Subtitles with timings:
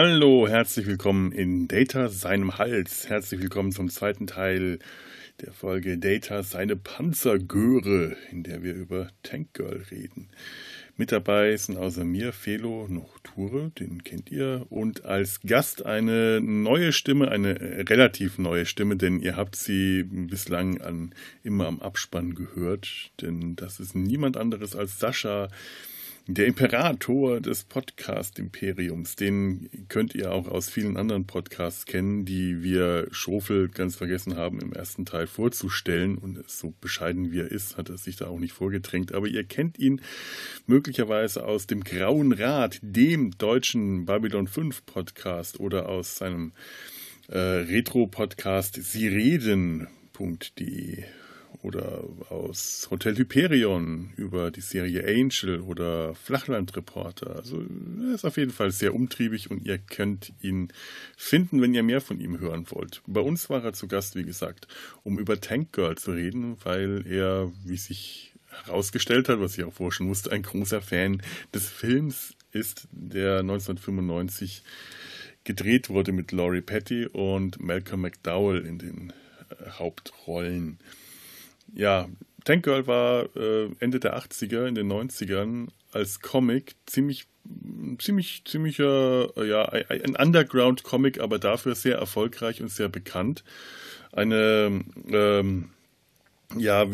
[0.00, 3.08] Hallo, herzlich willkommen in Data seinem Hals.
[3.08, 4.78] Herzlich willkommen zum zweiten Teil
[5.40, 10.28] der Folge Data seine Panzergöre, in der wir über Tank Girl reden.
[10.96, 16.40] Mit dabei sind außer mir Felo noch Ture, den kennt ihr, und als Gast eine
[16.40, 17.58] neue Stimme, eine
[17.90, 21.12] relativ neue Stimme, denn ihr habt sie bislang an,
[21.42, 25.48] immer am Abspann gehört, denn das ist niemand anderes als Sascha,
[26.30, 33.08] der Imperator des Podcast-Imperiums, den könnt ihr auch aus vielen anderen Podcasts kennen, die wir
[33.12, 36.18] Schofel ganz vergessen haben im ersten Teil vorzustellen.
[36.18, 39.14] Und so bescheiden wie er ist, hat er sich da auch nicht vorgedrängt.
[39.14, 40.02] Aber ihr kennt ihn
[40.66, 46.52] möglicherweise aus dem Grauen Rat, dem deutschen Babylon 5 Podcast oder aus seinem
[47.28, 49.88] äh, Retro-Podcast sireden.de
[51.62, 57.36] oder aus Hotel Hyperion über die Serie Angel oder Flachlandreporter.
[57.36, 57.62] Also
[58.06, 60.68] er ist auf jeden Fall sehr umtriebig und ihr könnt ihn
[61.16, 63.02] finden, wenn ihr mehr von ihm hören wollt.
[63.06, 64.68] Bei uns war er zu Gast, wie gesagt,
[65.02, 69.72] um über Tank Girl zu reden, weil er, wie sich herausgestellt hat, was ich auch
[69.72, 74.62] vorher schon wusste, ein großer Fan des Films ist, der 1995
[75.44, 79.12] gedreht wurde mit Laurie Petty und Malcolm McDowell in den
[79.78, 80.78] Hauptrollen.
[81.74, 82.08] Ja,
[82.44, 87.26] Tank Girl war äh, Ende der 80er, in den 90ern als Comic ziemlich,
[87.98, 93.44] ziemlich, ziemlicher, äh, ja, ein Underground-Comic, aber dafür sehr erfolgreich und sehr bekannt.
[94.12, 95.70] Eine ähm,
[96.56, 96.86] ja,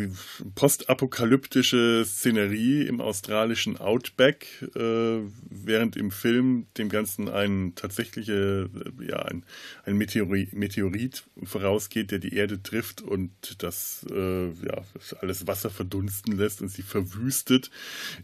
[0.56, 9.22] postapokalyptische Szenerie im australischen Outback, äh, während im Film dem Ganzen ein tatsächliche, äh, ja,
[9.22, 9.44] ein,
[9.84, 14.82] ein Meteorit, Meteorit vorausgeht, der die Erde trifft und das, äh, ja,
[15.20, 17.70] alles Wasser verdunsten lässt und sie verwüstet,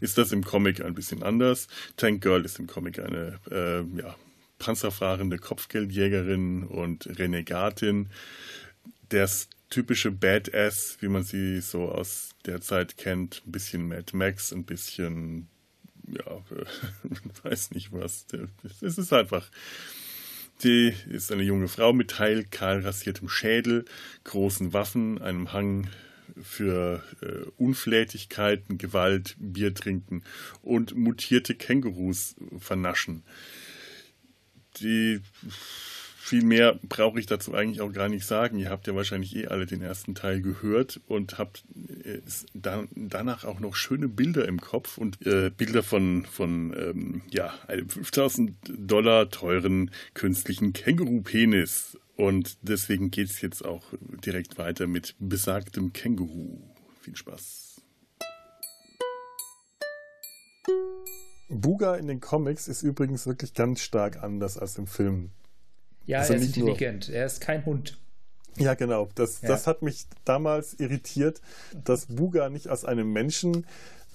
[0.01, 1.67] ist das im Comic ein bisschen anders.
[1.95, 4.15] Tank Girl ist im Comic eine, äh, ja,
[4.59, 8.09] panzerfahrende Kopfgeldjägerin und Renegatin.
[9.11, 9.27] Der
[9.71, 13.41] typische Badass, wie man sie so aus der Zeit kennt.
[13.47, 15.47] Ein bisschen Mad Max, ein bisschen,
[16.07, 16.45] ja,
[17.43, 18.27] weiß nicht was.
[18.81, 19.49] Es ist einfach.
[20.63, 23.85] Die ist eine junge Frau mit teilkahl rasiertem Schädel,
[24.25, 25.89] großen Waffen, einem Hang
[26.39, 30.23] für äh, Unflätigkeiten, Gewalt, Bier trinken
[30.61, 33.23] und mutierte Kängurus vernaschen.
[34.79, 35.21] Die
[36.21, 38.57] viel mehr brauche ich dazu eigentlich auch gar nicht sagen.
[38.57, 41.63] Ihr habt ja wahrscheinlich eh alle den ersten Teil gehört und habt
[42.05, 42.19] äh,
[42.53, 47.53] dann, danach auch noch schöne Bilder im Kopf und äh, Bilder von, von ähm, ja,
[47.67, 51.97] einem 5000 Dollar teuren künstlichen Känguru-Penis.
[52.15, 53.83] Und deswegen geht es jetzt auch
[54.23, 56.61] direkt weiter mit besagtem Känguru.
[57.01, 57.81] Viel Spaß.
[61.49, 65.31] Buga in den Comics ist übrigens wirklich ganz stark anders als im Film.
[66.05, 67.07] Ja, also er ist intelligent.
[67.07, 67.97] Nur, er ist kein Hund.
[68.57, 69.09] Ja, genau.
[69.15, 69.47] Das, ja.
[69.47, 71.41] das hat mich damals irritiert,
[71.83, 73.65] dass Buga nicht aus einem Menschen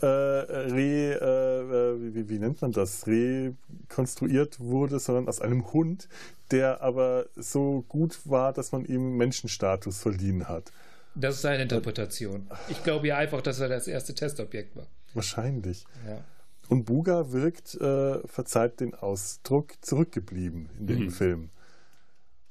[0.02, 6.08] äh, re, äh, wie, wie, nennt man das, rekonstruiert wurde, sondern aus einem Hund,
[6.50, 10.70] der aber so gut war, dass man ihm Menschenstatus verliehen hat.
[11.14, 12.46] Das ist seine Interpretation.
[12.68, 14.86] Ich glaube ja einfach, dass er das erste Testobjekt war.
[15.14, 15.86] Wahrscheinlich.
[16.06, 16.22] Ja.
[16.68, 21.10] Und Buga wirkt, äh, verzeiht den Ausdruck, zurückgeblieben in dem mhm.
[21.10, 21.50] Film.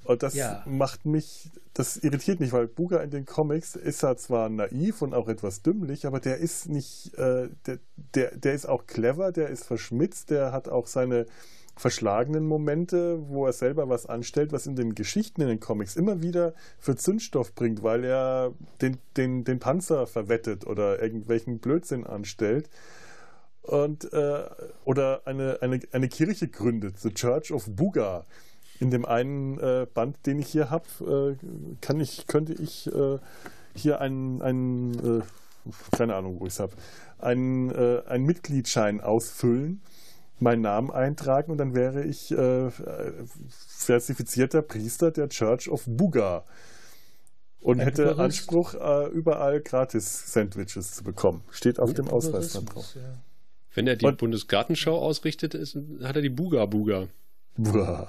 [0.06, 0.62] Und das ja.
[0.66, 5.14] macht mich, das irritiert mich, weil Buga in den Comics ist er zwar naiv und
[5.14, 7.78] auch etwas dümmlich, aber der ist nicht, äh, der,
[8.14, 11.26] der, der ist auch clever, der ist verschmitzt, der hat auch seine
[11.76, 16.22] verschlagenen Momente, wo er selber was anstellt, was in den Geschichten in den Comics immer
[16.22, 22.70] wieder für Zündstoff bringt, weil er den, den, den Panzer verwettet oder irgendwelchen Blödsinn anstellt.
[23.62, 24.44] Und, äh,
[24.84, 28.24] oder eine, eine, eine Kirche gründet, The Church of Buga
[28.80, 33.18] in dem einen äh, Band, den ich hier habe, äh, kann ich, könnte ich äh,
[33.74, 35.22] hier einen, einen äh,
[35.96, 36.72] keine Ahnung, wo ich es habe,
[37.18, 39.80] einen, äh, einen Mitgliedschein ausfüllen,
[40.38, 42.70] meinen Namen eintragen und dann wäre ich äh,
[43.48, 46.44] zertifizierter Priester der Church of Buga
[47.60, 48.74] und hätte Anspruch,
[49.12, 51.42] überall gratis Sandwiches zu bekommen.
[51.50, 52.94] Steht auf dem Ausweis dann drauf.
[52.94, 53.00] Ja.
[53.74, 57.08] Wenn er die und, Bundesgartenschau ausrichtet, ist, hat er die Buga Buga.
[57.62, 58.08] Buah.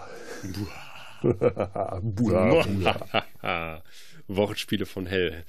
[2.01, 2.01] Buah.
[2.01, 3.81] Buah.
[4.27, 5.43] Wortspiele von Hell.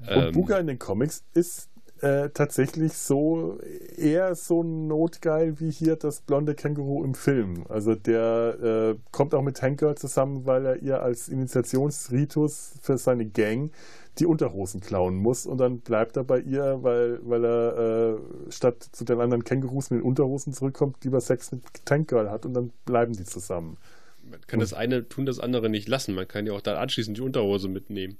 [0.00, 1.68] Und ähm, Buga in den Comics ist
[2.00, 3.60] äh, tatsächlich so
[3.96, 7.64] eher so notgeil wie hier das blonde Känguru im Film.
[7.68, 13.26] Also der äh, kommt auch mit Tanker zusammen, weil er ihr als Initiationsritus für seine
[13.26, 13.70] Gang
[14.18, 18.86] die Unterhosen klauen muss und dann bleibt er bei ihr, weil, weil er äh, statt
[18.92, 22.54] zu den anderen Kängurus mit den Unterhosen zurückkommt, lieber Sex mit Tank Girl hat und
[22.54, 23.78] dann bleiben die zusammen.
[24.22, 26.14] man kann das eine tun, das andere nicht lassen.
[26.14, 28.18] Man kann ja auch dann anschließend die Unterhose mitnehmen.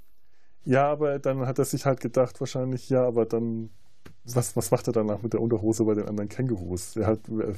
[0.65, 3.71] Ja, aber dann hat er sich halt gedacht, wahrscheinlich, ja, aber dann,
[4.25, 6.97] was, was macht er danach mit der Unterhose bei den anderen Kängurus?
[6.97, 7.53] Er hat, äh,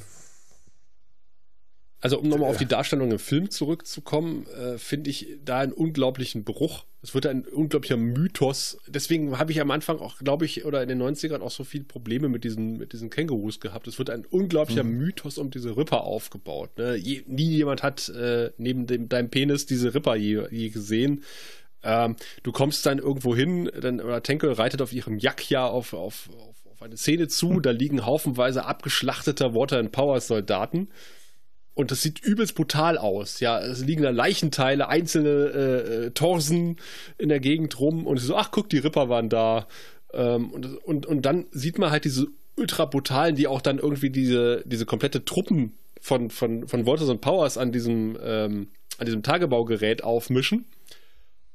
[2.01, 6.43] also um nochmal auf die Darstellung im Film zurückzukommen, äh, finde ich da einen unglaublichen
[6.43, 6.85] Bruch.
[7.01, 8.77] Es wird ein unglaublicher Mythos.
[8.87, 11.83] Deswegen habe ich am Anfang auch, glaube ich, oder in den 90ern auch so viele
[11.83, 13.87] Probleme mit diesen, mit diesen Kängurus gehabt.
[13.87, 14.97] Es wird ein unglaublicher mhm.
[14.97, 16.77] Mythos um diese Ripper aufgebaut.
[16.77, 16.95] Ne?
[16.95, 21.23] Je, nie jemand hat äh, neben dem, deinem Penis diese Ripper je, je gesehen.
[21.83, 26.29] Ähm, du kommst dann irgendwo hin, dann, oder Tenkel reitet auf ihrem Jakja auf, auf,
[26.39, 30.89] auf, auf eine Szene zu, da liegen haufenweise abgeschlachteter Water and Power Soldaten.
[31.75, 33.41] Und das sieht übelst brutal aus.
[33.41, 36.77] Ja, es liegen da Leichenteile, einzelne äh, äh, Torsen
[37.17, 39.67] in der Gegend rum und so, ach guck, die Ripper waren da.
[40.13, 44.09] Ähm, und, und, und dann sieht man halt diese ultra brutalen, die auch dann irgendwie
[44.09, 49.21] diese, diese komplette Truppen von, von, von Volters und Powers an diesem, ähm, an diesem
[49.21, 50.65] Tagebaugerät aufmischen.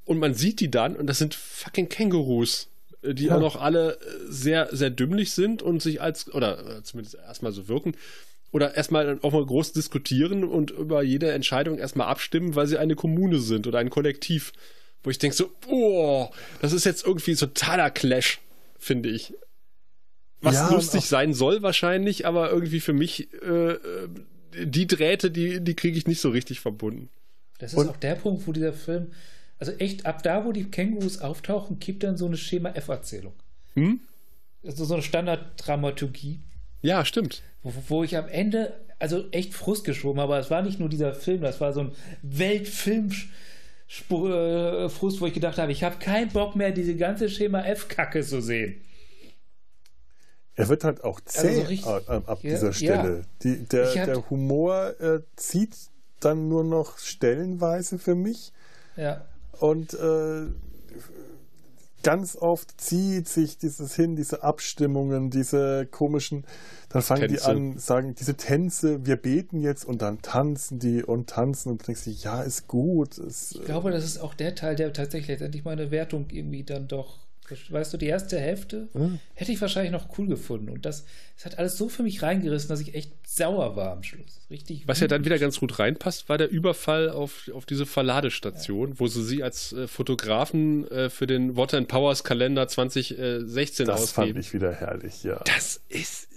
[0.04, 2.68] Und man sieht die dann und das sind fucking Kängurus,
[3.02, 3.36] äh, die ja.
[3.36, 7.68] auch noch alle äh, sehr, sehr dümmlich sind und sich als, oder zumindest erstmal so
[7.68, 7.94] wirken,
[8.52, 12.96] oder erstmal auch mal groß diskutieren und über jede Entscheidung erstmal abstimmen, weil sie eine
[12.96, 14.52] Kommune sind oder ein Kollektiv.
[15.02, 16.28] Wo ich denke so, oh,
[16.60, 18.40] das ist jetzt irgendwie totaler Clash,
[18.78, 19.32] finde ich.
[20.42, 23.76] Was ja, lustig sein soll wahrscheinlich, aber irgendwie für mich äh,
[24.54, 27.08] die Drähte, die, die kriege ich nicht so richtig verbunden.
[27.58, 29.12] Das ist und auch der Punkt, wo dieser Film,
[29.58, 33.34] also echt ab da, wo die Kängurus auftauchen, kippt dann so eine Schema-F-Erzählung.
[33.74, 34.00] Hm?
[34.64, 36.40] Also so eine Standarddramaturgie.
[36.82, 37.42] Ja, stimmt.
[37.62, 40.88] Wo, wo, ich am Ende, also echt Frust geschoben habe, aber es war nicht nur
[40.88, 41.92] dieser Film, das war so ein
[42.22, 43.12] Weltfilm.
[43.86, 48.40] Frust, wo ich gedacht habe, ich habe keinen Bock mehr, diese ganze Schema F-Kacke zu
[48.40, 48.80] sehen.
[50.54, 53.18] Er wird halt auch zäh also so ab, ab ja, dieser Stelle.
[53.18, 53.24] Ja.
[53.42, 55.74] Die, der, der, Humor äh, zieht
[56.20, 58.52] dann nur noch stellenweise für mich.
[58.96, 59.24] Ja.
[59.58, 60.46] Und äh,
[62.02, 66.44] ganz oft zieht sich dieses hin, diese Abstimmungen, diese komischen,
[66.88, 67.34] dann fangen Tänze.
[67.34, 71.86] die an, sagen, diese Tänze, wir beten jetzt und dann tanzen die und tanzen und
[71.86, 73.18] denkst du, ja, ist gut.
[73.18, 76.88] Ist, ich glaube, das ist auch der Teil, der tatsächlich letztendlich meine Wertung irgendwie dann
[76.88, 77.29] doch
[77.68, 79.18] Weißt du, die erste Hälfte mhm.
[79.34, 80.70] hätte ich wahrscheinlich noch cool gefunden.
[80.70, 81.04] Und das,
[81.36, 84.40] das hat alles so für mich reingerissen, dass ich echt sauer war am Schluss.
[84.50, 84.86] Richtig.
[84.86, 88.94] Was ja dann wieder ganz gut reinpasst, war der Überfall auf, auf diese Verladestation, ja.
[88.98, 94.02] wo sie sie als äh, Fotografen äh, für den Water and Powers Kalender 2016 das
[94.02, 94.04] ausgeben.
[94.04, 95.40] Das fand ich wieder herrlich, ja.
[95.44, 96.28] Das ist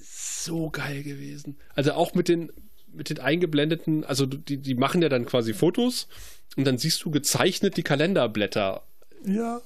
[0.44, 1.58] so geil gewesen.
[1.76, 2.52] Also auch mit den,
[2.92, 6.08] mit den eingeblendeten, also die, die machen ja dann quasi Fotos
[6.56, 8.84] und dann siehst du gezeichnet die Kalenderblätter.
[9.26, 9.62] Ja.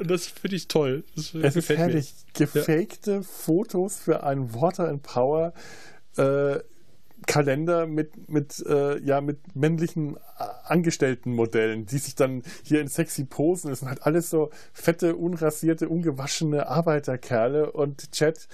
[0.00, 1.04] Und das finde ich toll.
[1.14, 2.14] Das es ist herrlich.
[2.38, 2.46] Mir.
[2.46, 3.22] Gefakte ja.
[3.22, 5.52] Fotos für einen Water and Power
[6.16, 6.58] äh,
[7.26, 13.24] Kalender mit, mit, äh, ja, mit männlichen äh, Angestelltenmodellen, die sich dann hier in sexy
[13.24, 13.68] posen.
[13.70, 18.48] Das sind halt alles so fette, unrasierte, ungewaschene Arbeiterkerle und Chat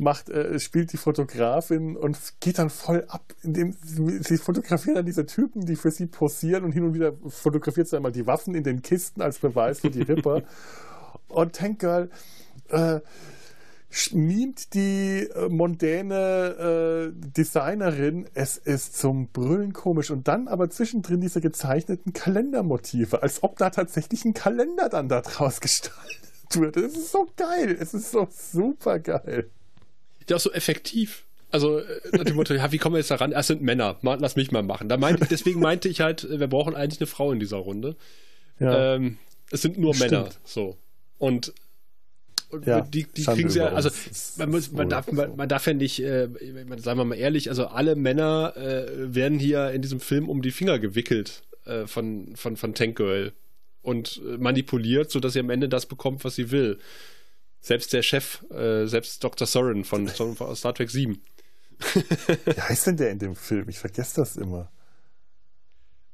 [0.00, 5.06] macht, äh, spielt die Fotografin und geht dann voll ab, indem sie, sie fotografiert dann
[5.06, 8.54] diese Typen, die für sie posieren und hin und wieder fotografiert sie einmal die Waffen
[8.54, 10.42] in den Kisten als Beweis für die Ripper.
[11.28, 12.10] und Tank Girl
[12.70, 13.00] äh,
[14.12, 18.28] mimt die äh, mondäne äh, Designerin.
[18.34, 20.10] Es ist zum Brüllen komisch.
[20.10, 25.22] Und dann aber zwischendrin diese gezeichneten Kalendermotive, als ob da tatsächlich ein Kalender dann da
[25.22, 25.96] draus gestaltet
[26.54, 26.76] wird.
[26.76, 27.76] Es ist so geil.
[27.78, 29.50] Es ist so super geil
[30.30, 31.24] ja auch so effektiv.
[31.50, 33.32] Also äh, nach dem Motto, ja, wie kommen wir jetzt da ran?
[33.32, 34.88] Es sind Männer, lass mich mal machen.
[34.88, 37.96] Da meinte, deswegen meinte ich halt, wir brauchen eigentlich eine Frau in dieser Runde.
[38.60, 38.94] Ja.
[38.94, 39.18] Ähm,
[39.50, 40.10] es sind nur Stimmt.
[40.10, 40.76] Männer, so.
[41.16, 41.54] Und,
[42.50, 43.90] und ja, die, die kriegen sie ja, also
[44.36, 46.28] man, muss, man, darf, man, man, darf ja nicht, äh,
[46.76, 50.50] sagen wir mal ehrlich, also alle Männer äh, werden hier in diesem Film um die
[50.50, 53.32] Finger gewickelt äh, von, von, von Tank Girl
[53.82, 56.78] und äh, manipuliert, sodass sie am Ende das bekommt, was sie will.
[57.60, 59.46] Selbst der Chef, äh, selbst Dr.
[59.48, 61.20] Soren von, Star Trek 7.
[61.94, 63.68] Wie heißt denn der in dem Film?
[63.68, 64.70] Ich vergesse das immer.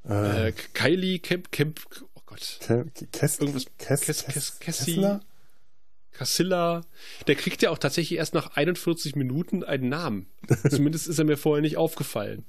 [0.06, 1.80] Äh, äh, Kylie Kemp, Kemp,
[2.14, 2.58] oh Gott.
[3.12, 5.20] Kess, Irgendwas, Kess, Kess, Kess, Kessler?
[6.14, 6.82] Cassilla.
[7.26, 10.26] Der kriegt ja auch tatsächlich erst nach 41 Minuten einen Namen.
[10.70, 12.44] Zumindest ist er mir vorher nicht aufgefallen.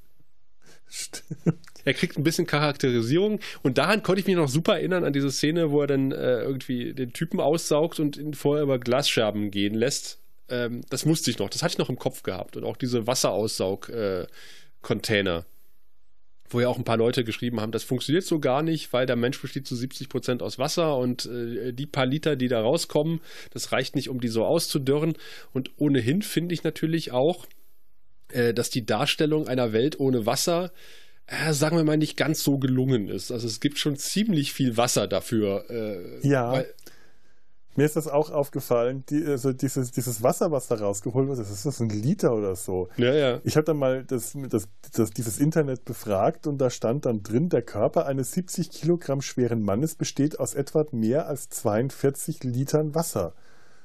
[1.84, 5.30] Er kriegt ein bisschen Charakterisierung und daran konnte ich mich noch super erinnern an diese
[5.30, 9.74] Szene, wo er dann äh, irgendwie den Typen aussaugt und ihn vorher über Glasscherben gehen
[9.74, 10.18] lässt.
[10.48, 13.06] Ähm, das musste ich noch, das hatte ich noch im Kopf gehabt und auch diese
[13.06, 15.38] Wasseraussaug-Container.
[15.38, 15.42] Äh,
[16.48, 19.16] wo ja auch ein paar Leute geschrieben haben, das funktioniert so gar nicht, weil der
[19.16, 23.20] Mensch besteht zu 70 Prozent aus Wasser und äh, die paar Liter, die da rauskommen,
[23.50, 25.14] das reicht nicht, um die so auszudörren.
[25.52, 27.46] Und ohnehin finde ich natürlich auch,
[28.32, 30.72] äh, dass die Darstellung einer Welt ohne Wasser
[31.26, 33.32] äh, sagen wir mal, nicht ganz so gelungen ist.
[33.32, 35.64] Also es gibt schon ziemlich viel Wasser dafür.
[35.68, 36.62] Äh, ja.
[37.74, 41.50] Mir ist das auch aufgefallen, die, also dieses, dieses Wasser, was da rausgeholt wird, das
[41.50, 42.88] ist das ein Liter oder so.
[42.96, 43.40] Ja, ja.
[43.44, 47.50] Ich habe dann mal das, das, das, dieses Internet befragt und da stand dann drin,
[47.50, 53.34] der Körper eines 70 Kilogramm schweren Mannes besteht aus etwa mehr als 42 Litern Wasser.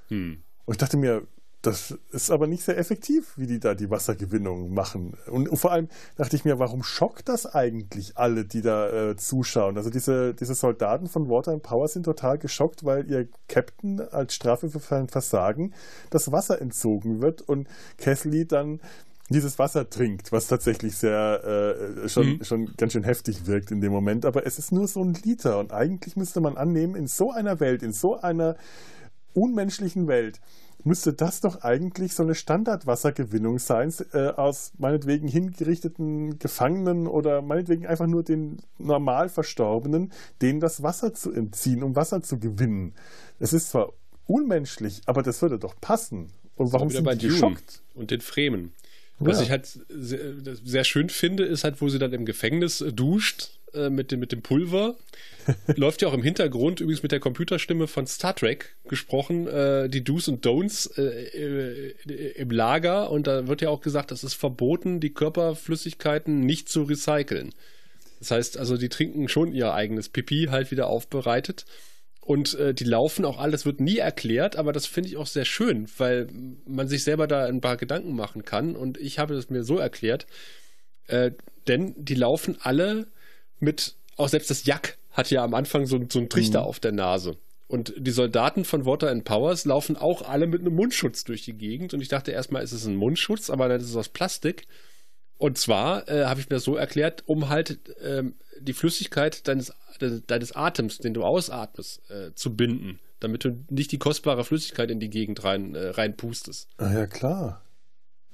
[0.08, 0.42] Hm.
[0.64, 1.24] Und ich dachte mir,
[1.62, 5.14] das ist aber nicht sehr effektiv, wie die da die Wassergewinnung machen.
[5.28, 9.16] Und, und vor allem dachte ich mir, warum schockt das eigentlich alle, die da äh,
[9.16, 9.78] zuschauen?
[9.78, 14.34] Also diese, diese Soldaten von Water and Power sind total geschockt, weil ihr Captain als
[14.34, 15.74] Strafe für ein Versagen
[16.10, 18.80] das Wasser entzogen wird und Kesley dann
[19.30, 21.44] dieses Wasser trinkt, was tatsächlich sehr
[22.04, 22.44] äh, schon, mhm.
[22.44, 24.26] schon ganz schön heftig wirkt in dem Moment.
[24.26, 27.60] Aber es ist nur so ein Liter und eigentlich müsste man annehmen, in so einer
[27.60, 28.58] Welt, in so einer
[29.34, 30.42] unmenschlichen Welt,
[30.84, 37.86] müsste das doch eigentlich so eine Standardwassergewinnung sein, äh, aus meinetwegen hingerichteten Gefangenen oder meinetwegen
[37.86, 40.12] einfach nur den normal Verstorbenen,
[40.42, 42.94] denen das Wasser zu entziehen, um Wasser zu gewinnen.
[43.40, 43.94] Es ist zwar
[44.28, 46.32] unmenschlich, aber das würde doch passen.
[46.56, 47.82] Und warum sind die geschockt?
[47.96, 48.74] Und den Fremen.
[49.24, 49.44] Was ja.
[49.44, 50.20] ich halt sehr,
[50.64, 54.32] sehr, schön finde, ist halt, wo sie dann im Gefängnis duscht äh, mit, dem, mit
[54.32, 54.96] dem Pulver.
[55.76, 60.04] Läuft ja auch im Hintergrund, übrigens mit der Computerstimme von Star Trek gesprochen, äh, die
[60.04, 63.12] Do's und Don'ts äh, äh, im Lager.
[63.12, 67.54] Und da wird ja auch gesagt, es ist verboten, die Körperflüssigkeiten nicht zu recyceln.
[68.20, 71.66] Das heißt also, die trinken schon ihr eigenes Pipi halt wieder aufbereitet.
[72.32, 75.44] Und äh, die laufen auch alles, wird nie erklärt, aber das finde ich auch sehr
[75.44, 76.30] schön, weil
[76.66, 78.78] man sich selber da ein paar Gedanken machen kann.
[78.78, 80.28] Und ich habe das mir so erklärt,
[81.08, 81.32] äh,
[81.68, 83.08] denn die laufen alle
[83.60, 86.68] mit, auch selbst das Jack hat ja am Anfang so, so einen Trichter mhm.
[86.68, 87.36] auf der Nase.
[87.68, 91.58] Und die Soldaten von Water and Powers laufen auch alle mit einem Mundschutz durch die
[91.58, 91.94] Gegend.
[91.94, 94.68] Und ich dachte erstmal, es ist ein Mundschutz, aber dann ist es aus Plastik.
[95.38, 99.74] Und zwar äh, habe ich mir das so erklärt, um halt ähm, die Flüssigkeit deines,
[100.28, 105.00] deines Atems, den du ausatmest, äh, zu binden, damit du nicht die kostbare Flüssigkeit in
[105.00, 106.68] die Gegend rein, äh, reinpustest.
[106.78, 107.64] Ah ja, klar.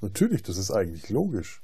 [0.01, 1.62] Natürlich, das ist eigentlich logisch.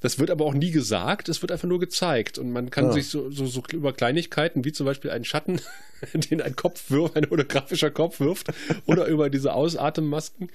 [0.00, 2.36] Das wird aber auch nie gesagt, es wird einfach nur gezeigt.
[2.36, 2.92] Und man kann ja.
[2.92, 5.60] sich so, so, so, über Kleinigkeiten, wie zum Beispiel einen Schatten,
[6.12, 8.52] den ein Kopf wirft, ein holographischer Kopf wirft,
[8.86, 10.50] oder über diese Ausatemmasken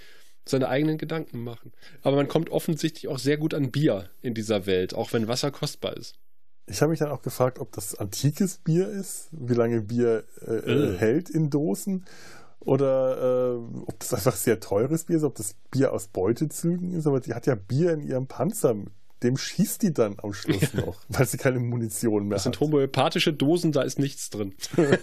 [0.45, 1.71] seine eigenen Gedanken machen.
[2.01, 5.51] Aber man kommt offensichtlich auch sehr gut an Bier in dieser Welt, auch wenn Wasser
[5.51, 6.19] kostbar ist.
[6.69, 10.53] Ich habe mich dann auch gefragt, ob das antikes Bier ist, wie lange Bier äh,
[10.53, 10.97] äh.
[10.97, 12.05] hält in Dosen
[12.59, 17.07] oder äh, ob das einfach sehr teures Bier ist, ob das Bier aus Beutezügen ist,
[17.07, 18.75] aber die hat ja Bier in ihrem Panzer
[19.23, 22.53] dem schießt die dann am Schluss noch, weil sie keine Munition mehr das hat.
[22.53, 24.53] Das sind homöopathische Dosen, da ist nichts drin.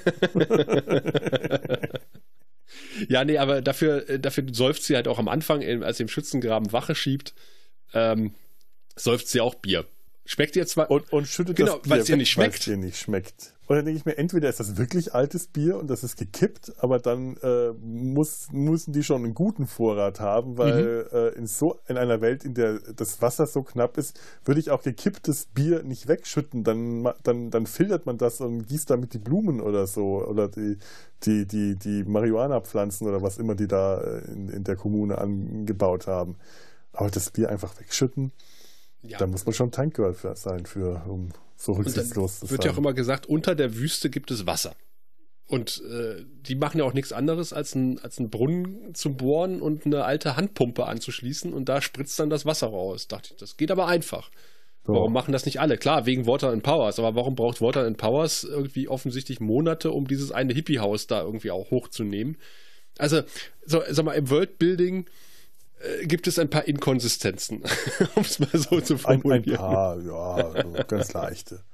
[3.08, 6.08] ja, nee, aber dafür, äh, dafür säuft sie halt auch am Anfang, als sie im
[6.08, 7.34] Schützengraben Wache schiebt,
[7.92, 8.34] ähm,
[8.94, 9.84] säuft sie auch Bier.
[10.26, 10.90] Schmeckt ihr zwar.
[10.90, 12.66] Und, und schüttet genau, weil es ihr nicht schmeckt.
[12.66, 13.52] ihr nicht schmeckt.
[13.68, 16.72] Und dann denke ich mir, entweder ist das wirklich altes Bier und das ist gekippt,
[16.78, 21.16] aber dann äh, muss, müssen die schon einen guten Vorrat haben, weil mhm.
[21.16, 24.70] äh, in so in einer Welt, in der das Wasser so knapp ist, würde ich
[24.70, 26.62] auch gekipptes Bier nicht wegschütten.
[26.62, 30.78] Dann, dann, dann filtert man das und gießt damit die Blumen oder so oder die,
[31.24, 36.06] die, die, die Marihuana-Pflanzen oder was immer die da äh, in, in der Kommune angebaut
[36.06, 36.36] haben.
[36.92, 38.32] Aber das Bier einfach wegschütten,
[39.08, 39.18] ja.
[39.18, 42.92] da muss man schon Tankgirl sein für, um so rücksichtslos zu Wird ja auch immer
[42.92, 44.74] gesagt, unter der Wüste gibt es Wasser.
[45.48, 49.62] Und äh, die machen ja auch nichts anderes, als, ein, als einen Brunnen zu bohren
[49.62, 53.06] und eine alte Handpumpe anzuschließen und da spritzt dann das Wasser raus.
[53.06, 54.30] Dachte ich, das geht aber einfach.
[54.84, 54.94] So.
[54.94, 55.78] Warum machen das nicht alle?
[55.78, 60.06] Klar, wegen Water and Powers, aber warum braucht Water and Powers irgendwie offensichtlich Monate, um
[60.06, 62.38] dieses eine Hippie-Haus da irgendwie auch hochzunehmen?
[62.98, 63.22] Also,
[63.64, 65.06] so, sag mal, im Worldbuilding
[66.02, 67.62] gibt es ein paar Inkonsistenzen,
[68.14, 69.44] um es mal so zu formulieren.
[69.44, 71.64] Ein, ein paar, ja, ganz leichte.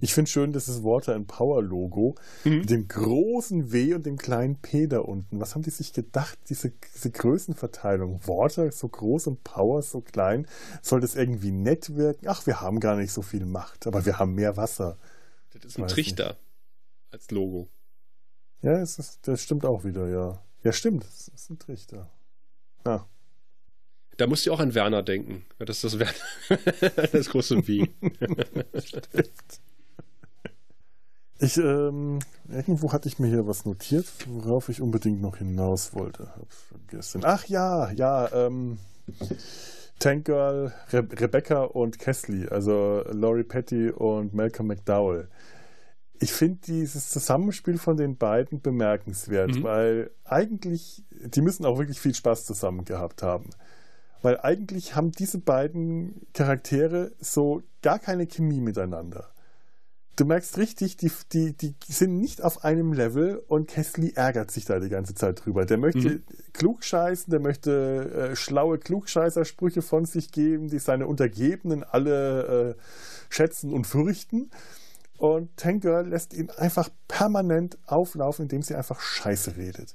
[0.00, 2.58] Ich finde schön, dass das Water and Power Logo mhm.
[2.58, 5.40] mit dem großen W und dem kleinen P da unten.
[5.40, 8.26] Was haben die sich gedacht, diese, diese Größenverteilung?
[8.26, 10.46] Water so groß und Power so klein.
[10.82, 12.26] Soll das irgendwie nett wirken?
[12.28, 14.98] Ach, wir haben gar nicht so viel Macht, aber wir haben mehr Wasser.
[15.52, 16.38] Das ist ein Trichter nicht.
[17.12, 17.68] als Logo.
[18.62, 20.42] Ja, ist, das stimmt auch wieder, ja.
[20.62, 22.10] Ja, stimmt, das ist ein Trichter.
[22.86, 23.06] Ja.
[24.16, 25.44] Da musst du auch an Werner denken.
[25.58, 27.90] Das ist das, Werner, das große Wie.
[31.40, 36.28] ich, ähm, irgendwo hatte ich mir hier was notiert, worauf ich unbedingt noch hinaus wollte.
[36.36, 37.22] Hab's vergessen.
[37.24, 38.78] Ach ja, ja, ähm,
[39.98, 45.28] Tank Girl, Re Rebecca und Kesley, also Laurie Petty und Malcolm McDowell.
[46.20, 49.62] Ich finde dieses Zusammenspiel von den beiden bemerkenswert, mhm.
[49.62, 53.50] weil eigentlich, die müssen auch wirklich viel Spaß zusammen gehabt haben.
[54.24, 59.28] Weil eigentlich haben diese beiden Charaktere so gar keine Chemie miteinander.
[60.16, 64.64] Du merkst richtig, die, die, die sind nicht auf einem Level und Kessly ärgert sich
[64.64, 65.66] da die ganze Zeit drüber.
[65.66, 66.22] Der möchte mhm.
[66.54, 72.82] klugscheißen, der möchte äh, schlaue Klugscheißersprüche von sich geben, die seine Untergebenen alle äh,
[73.28, 74.50] schätzen und fürchten.
[75.18, 79.94] Und Tank Girl lässt ihn einfach permanent auflaufen, indem sie einfach Scheiße redet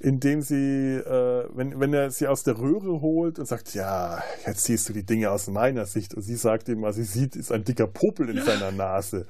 [0.00, 4.64] indem sie, äh, wenn, wenn er sie aus der Röhre holt und sagt, ja, jetzt
[4.64, 7.52] siehst du die Dinge aus meiner Sicht und sie sagt ihm, was sie sieht, ist
[7.52, 8.44] ein dicker Popel in ja.
[8.44, 9.26] seiner Nase.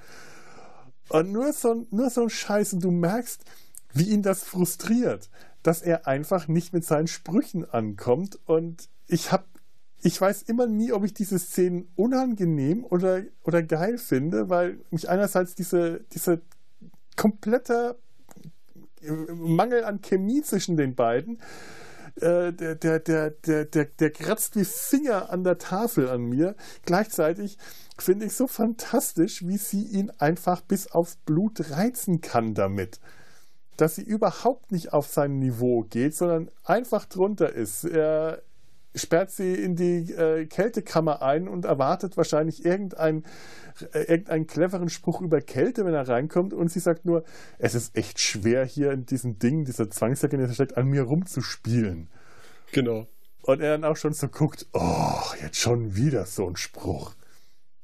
[1.08, 3.44] Und nur so, nur so ein Scheiß und du merkst,
[3.92, 5.28] wie ihn das frustriert,
[5.64, 9.44] dass er einfach nicht mit seinen Sprüchen ankommt und ich habe
[10.02, 15.10] ich weiß immer nie, ob ich diese Szenen unangenehm oder, oder geil finde, weil mich
[15.10, 16.40] einerseits diese, diese
[17.16, 17.96] kompletter
[19.02, 21.40] Mangel an Chemie zwischen den beiden.
[22.16, 26.54] Äh, der, der, der, der, der, der kratzt wie Finger an der Tafel an mir.
[26.84, 27.56] Gleichzeitig
[27.98, 33.00] finde ich so fantastisch, wie sie ihn einfach bis aufs Blut reizen kann damit.
[33.76, 37.84] Dass sie überhaupt nicht auf sein Niveau geht, sondern einfach drunter ist.
[37.84, 38.42] Er,
[38.94, 43.24] sperrt sie in die äh, Kältekammer ein und erwartet wahrscheinlich irgendeinen
[43.92, 46.52] äh, irgendeinen cleveren Spruch über Kälte, wenn er reinkommt.
[46.52, 47.24] Und sie sagt nur,
[47.58, 51.02] es ist echt schwer hier in diesem Ding, dieser Zwangsjacke, in der steckt, an mir
[51.02, 52.08] rumzuspielen.
[52.72, 53.06] Genau.
[53.42, 57.14] Und er dann auch schon so guckt, oh, jetzt schon wieder so ein Spruch.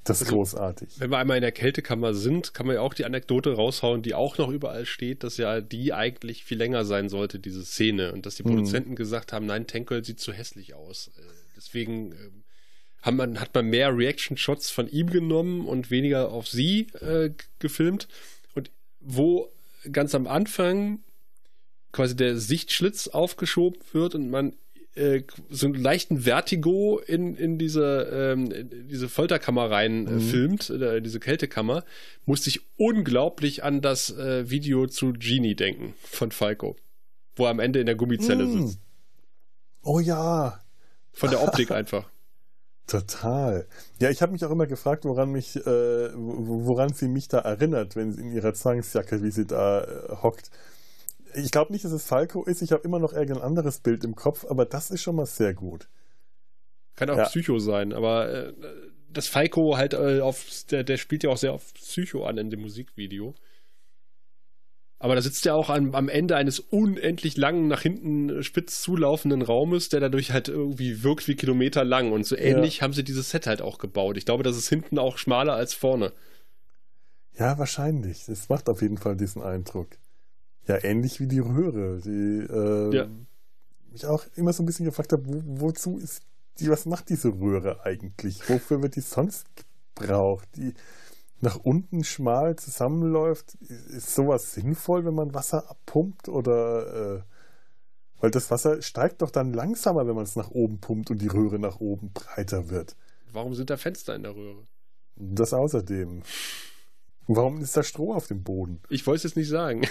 [0.07, 1.01] Das ist also, großartig.
[1.01, 4.15] Wenn wir einmal in der Kältekammer sind, kann man ja auch die Anekdote raushauen, die
[4.15, 8.13] auch noch überall steht, dass ja die eigentlich viel länger sein sollte, diese Szene.
[8.13, 8.51] Und dass die mhm.
[8.51, 8.97] Produzenten mhm.
[8.97, 11.11] gesagt haben, nein, Tankel sieht zu hässlich aus.
[11.17, 11.23] Äh,
[11.57, 12.45] deswegen ähm,
[13.03, 18.07] hat man, hat man mehr Reaction-Shots von ihm genommen und weniger auf sie äh, gefilmt.
[18.55, 19.53] Und wo
[19.91, 21.01] ganz am Anfang
[21.93, 24.55] quasi der Sichtschlitz aufgeschoben wird und man
[24.97, 30.21] äh, so einen leichten Vertigo in, in diese, ähm, in diese Folterkammer rein äh, mhm.
[30.21, 31.85] filmt, äh, diese Kältekammer,
[32.25, 36.77] musste ich unglaublich an das äh, Video zu Genie denken von Falco,
[37.37, 38.67] wo er am Ende in der Gummizelle mhm.
[38.67, 38.81] sitzt.
[39.83, 40.61] Oh ja.
[41.13, 42.11] Von der Optik einfach.
[42.87, 43.67] Total.
[44.01, 48.13] Ja, ich habe mich auch immer gefragt, woran mich, woran sie mich da erinnert, wenn
[48.13, 50.51] sie in ihrer Zwangsjacke, wie sie da hockt
[51.37, 52.63] ich glaube nicht, dass es Falco ist.
[52.63, 55.55] Ich habe immer noch irgendein anderes Bild im Kopf, aber das ist schon mal sehr
[55.55, 55.89] gut.
[56.97, 57.25] Kann auch ja.
[57.25, 58.53] Psycho sein, aber äh,
[59.11, 62.51] das Falco halt äh, auf, der, der spielt ja auch sehr auf Psycho an in
[62.51, 63.35] dem Musikvideo.
[64.99, 69.43] Aber da sitzt er auch am, am Ende eines unendlich langen, nach hinten spitz zulaufenden
[69.43, 72.13] Raumes, der dadurch halt irgendwie wirkt wie Kilometer lang.
[72.13, 72.83] Und so ähnlich ja.
[72.83, 74.17] haben sie dieses Set halt auch gebaut.
[74.17, 76.13] Ich glaube, das ist hinten auch schmaler als vorne.
[77.39, 78.25] Ja, wahrscheinlich.
[78.25, 79.89] Das macht auf jeden Fall diesen Eindruck.
[80.67, 83.09] Ja, ähnlich wie die Röhre, die äh, ja.
[83.93, 86.23] mich auch immer so ein bisschen gefragt habe, wo, wozu ist
[86.59, 88.49] die, was macht diese Röhre eigentlich?
[88.49, 89.47] Wofür wird die sonst
[89.95, 90.49] gebraucht?
[90.57, 90.75] Die
[91.41, 97.23] nach unten schmal zusammenläuft, ist sowas sinnvoll, wenn man Wasser abpumpt oder äh,
[98.21, 101.29] weil das Wasser steigt doch dann langsamer, wenn man es nach oben pumpt und die
[101.29, 102.97] Röhre nach oben breiter wird.
[103.33, 104.65] Warum sind da Fenster in der Röhre?
[105.17, 106.23] Das außerdem.
[107.27, 108.81] Warum ist da Stroh auf dem Boden?
[108.89, 109.83] Ich wollte es jetzt nicht sagen.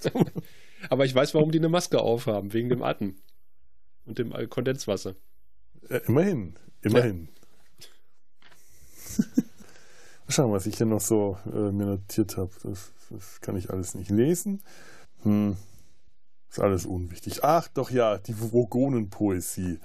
[0.90, 3.16] Aber ich weiß, warum die eine Maske aufhaben, wegen dem Atem
[4.04, 5.14] und dem Kondenswasser.
[5.88, 7.28] Äh, immerhin, immerhin.
[9.18, 9.24] Ja.
[10.28, 12.52] Schauen, was ich hier noch so äh, mir notiert habe.
[12.62, 14.62] Das, das, kann ich alles nicht lesen.
[15.22, 15.56] Hm.
[16.48, 17.44] Ist alles unwichtig.
[17.44, 19.78] Ach, doch ja, die Vogonenpoesie.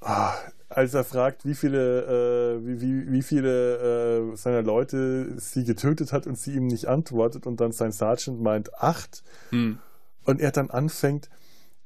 [0.00, 0.34] Ah,
[0.76, 6.12] als er fragt, wie viele, äh, wie, wie, wie viele äh, seiner Leute sie getötet
[6.12, 9.78] hat und sie ihm nicht antwortet und dann sein Sergeant meint acht hm.
[10.24, 11.28] und er dann anfängt,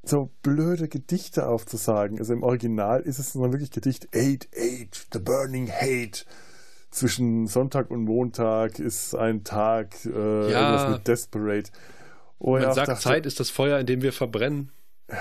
[0.03, 2.19] so blöde Gedichte aufzusagen.
[2.19, 6.25] Also im Original ist es dann wirklich Gedicht Eight, Eight, The Burning Hate.
[6.91, 10.11] Zwischen Sonntag und Montag ist ein Tag, äh,
[10.51, 10.61] ja.
[10.61, 11.71] irgendwas mit Desperate.
[12.39, 14.71] Man sagt, dachte, Zeit ist das Feuer, in dem wir verbrennen.
[15.11, 15.19] Ja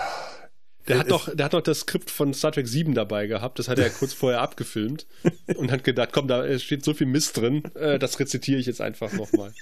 [0.87, 3.57] der hat, doch, der hat doch das Skript von Star Trek 7 dabei gehabt.
[3.59, 5.05] Das hat er kurz vorher abgefilmt
[5.55, 8.81] und hat gedacht, komm, da steht so viel Mist drin, äh, das rezitiere ich jetzt
[8.81, 9.53] einfach nochmal.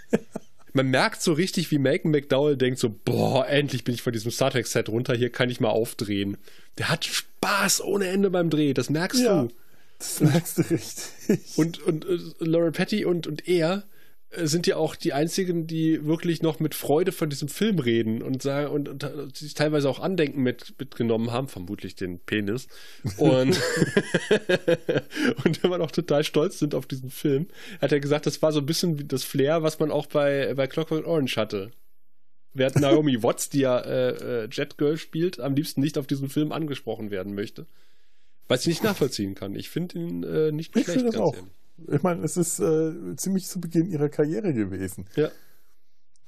[0.74, 4.32] Man merkt so richtig, wie Malcolm McDowell denkt so, boah, endlich bin ich von diesem
[4.32, 6.38] Star Trek Set runter, hier kann ich mal aufdrehen.
[6.80, 9.52] Der hat Spaß ohne Ende beim Dreh, das merkst ja, du.
[10.00, 11.58] Das merkst du richtig.
[11.58, 13.93] Und, und, und äh, Laura Petty und, und er äh,
[14.38, 18.42] sind ja auch die einzigen, die wirklich noch mit Freude von diesem Film reden und
[18.42, 22.68] sagen und, und sich teilweise auch Andenken mit, mitgenommen haben, vermutlich den Penis.
[23.18, 23.60] Und,
[25.44, 27.48] und immer noch total stolz sind auf diesen Film,
[27.82, 30.54] hat er gesagt, das war so ein bisschen wie das Flair, was man auch bei,
[30.56, 31.72] bei Clockwork Orange hatte.
[32.54, 36.30] während Naomi Watts, die ja äh, äh, Jet Girl spielt, am liebsten nicht auf diesen
[36.30, 37.68] Film angesprochen werden möchte.
[38.48, 39.56] Was ich nicht nachvollziehen kann.
[39.56, 41.06] Ich finde ihn äh, nicht ich schlecht.
[41.06, 41.34] Das auch.
[41.36, 41.50] Ehrlich.
[41.88, 45.06] Ich meine, es ist äh, ziemlich zu Beginn ihrer Karriere gewesen.
[45.16, 45.30] Ja.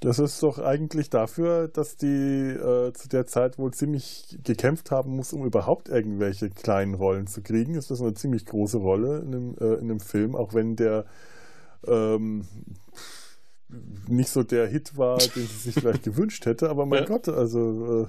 [0.01, 5.15] Das ist doch eigentlich dafür, dass die äh, zu der Zeit wohl ziemlich gekämpft haben
[5.15, 7.75] muss, um überhaupt irgendwelche kleinen Rollen zu kriegen.
[7.75, 11.05] Ist das eine ziemlich große Rolle in einem, äh, in einem Film, auch wenn der
[11.87, 12.45] ähm,
[14.07, 16.69] nicht so der Hit war, den sie sich vielleicht gewünscht hätte.
[16.69, 17.05] Aber mein ja.
[17.05, 18.07] Gott, also äh,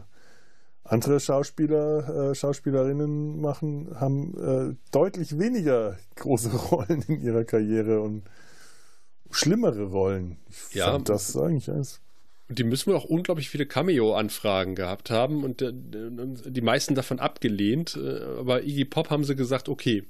[0.88, 8.22] andere Schauspieler, äh, Schauspielerinnen machen, haben äh, deutlich weniger große Rollen in ihrer Karriere und
[9.30, 10.38] schlimmere Rollen.
[10.70, 12.00] Ich ja, fand das eigentlich eins.
[12.48, 17.96] Die müssen wohl auch unglaublich viele Cameo-Anfragen gehabt haben und äh, die meisten davon abgelehnt.
[17.96, 20.04] Äh, aber Iggy Pop haben sie gesagt, okay.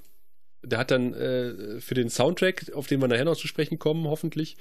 [0.63, 4.09] Der hat dann äh, für den Soundtrack, auf den wir nachher noch zu sprechen kommen,
[4.09, 4.57] hoffentlich,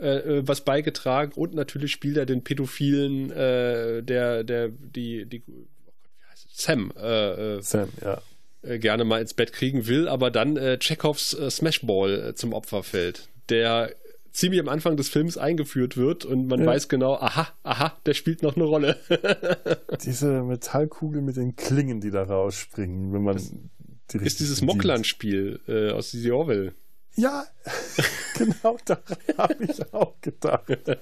[0.00, 5.42] äh, äh, was beigetragen und natürlich spielt er den Pädophilen, äh, der, der, die, die,
[5.46, 6.62] oh Gott, wie heißt es?
[6.62, 8.20] Sam, äh, äh Sam, ja.
[8.62, 13.28] Äh, gerne mal ins Bett kriegen will, aber dann äh, Chekhovs Smashball zum Opfer fällt,
[13.48, 13.94] der
[14.32, 16.66] ziemlich am Anfang des Films eingeführt wird und man ja.
[16.66, 18.96] weiß genau, aha, aha, der spielt noch eine Rolle.
[20.04, 23.70] Diese Metallkugel mit den Klingen, die da rausspringen, wenn man.
[24.12, 26.74] Die ist dieses Mockland-Spiel äh, aus The Orwell.
[27.16, 27.44] Ja,
[28.38, 30.98] genau daran habe ich auch gedacht.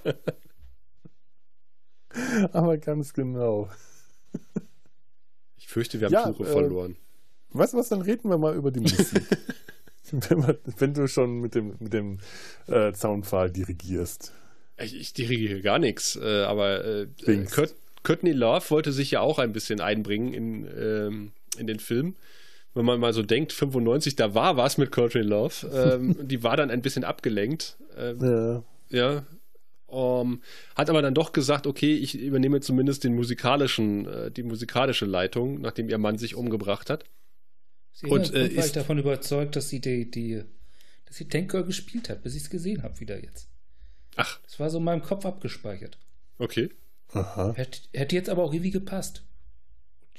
[2.52, 3.68] Aber ganz genau.
[5.56, 6.96] Ich fürchte, wir haben ja, Suche äh, verloren.
[7.50, 9.22] Weißt du was, dann reden wir mal über die Musik.
[10.12, 12.18] wenn, man, wenn, du schon mit dem, mit dem
[12.66, 14.32] äh, Zaunpfahl dirigierst.
[14.78, 17.06] Ich, ich, dirigiere gar nichts, äh, aber äh,
[17.52, 22.16] Kurt, Courtney Love wollte sich ja auch ein bisschen einbringen in, ähm, in den Film
[22.78, 25.66] wenn man mal so denkt, 95, da war was mit Courtney Love.
[25.74, 27.76] Ähm, die war dann ein bisschen abgelenkt.
[27.96, 28.64] Ähm, ja.
[28.90, 29.26] Ja.
[29.86, 30.42] Um,
[30.76, 35.60] hat aber dann doch gesagt, okay, ich übernehme zumindest den musikalischen, äh, die musikalische Leitung,
[35.60, 37.04] nachdem ihr Mann sich umgebracht hat.
[37.92, 40.44] Sie und äh, war ich davon überzeugt, dass sie die, die
[41.06, 43.48] dass sie Tank Girl gespielt hat, bis ich es gesehen habe wieder jetzt.
[44.14, 44.38] Ach.
[44.44, 45.98] Das war so in meinem Kopf abgespeichert.
[46.38, 46.68] Okay.
[47.08, 47.54] Aha.
[47.56, 49.24] Hätte, hätte jetzt aber auch irgendwie gepasst.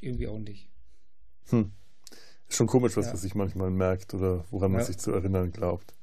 [0.02, 0.68] Irgendwie auch nicht.
[1.50, 1.72] Hm.
[2.50, 3.12] Ist schon komisch, was ja.
[3.14, 4.78] man sich manchmal merkt oder woran ja.
[4.78, 5.94] man sich zu erinnern glaubt.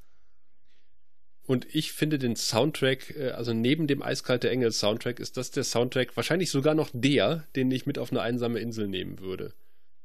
[1.47, 5.65] Und ich finde den Soundtrack, äh, also neben dem Eiskalte Engel Soundtrack, ist das der
[5.65, 9.53] Soundtrack, wahrscheinlich sogar noch der, den ich mit auf eine einsame Insel nehmen würde.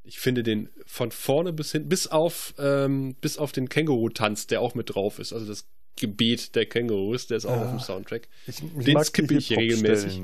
[0.04, 4.62] Ich finde den von vorne bis hin, bis auf, ähm, bis auf den Känguru-Tanz, der
[4.62, 5.34] auch mit drauf ist.
[5.34, 8.28] Also das Gebet der Kängurus, der ist auch ja, auf dem Soundtrack.
[8.48, 10.22] Ich, ich Den skippe ich regelmäßig.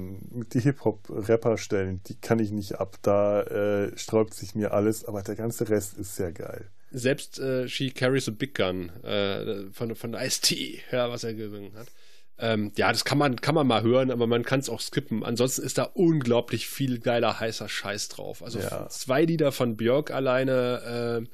[0.53, 2.97] Die Hip-Hop-Rapper-Stellen, die kann ich nicht ab.
[3.01, 6.69] Da äh, sträubt sich mir alles, aber der ganze Rest ist sehr geil.
[6.91, 11.73] Selbst äh, She Carries a Big Gun äh, von, von Ice-T, ja, was er gesungen
[11.75, 11.88] hat.
[12.39, 15.23] Ähm, ja, das kann man, kann man mal hören, aber man kann es auch skippen.
[15.23, 18.43] Ansonsten ist da unglaublich viel geiler, heißer Scheiß drauf.
[18.43, 18.88] Also ja.
[18.89, 21.27] zwei Lieder von Björk alleine, äh,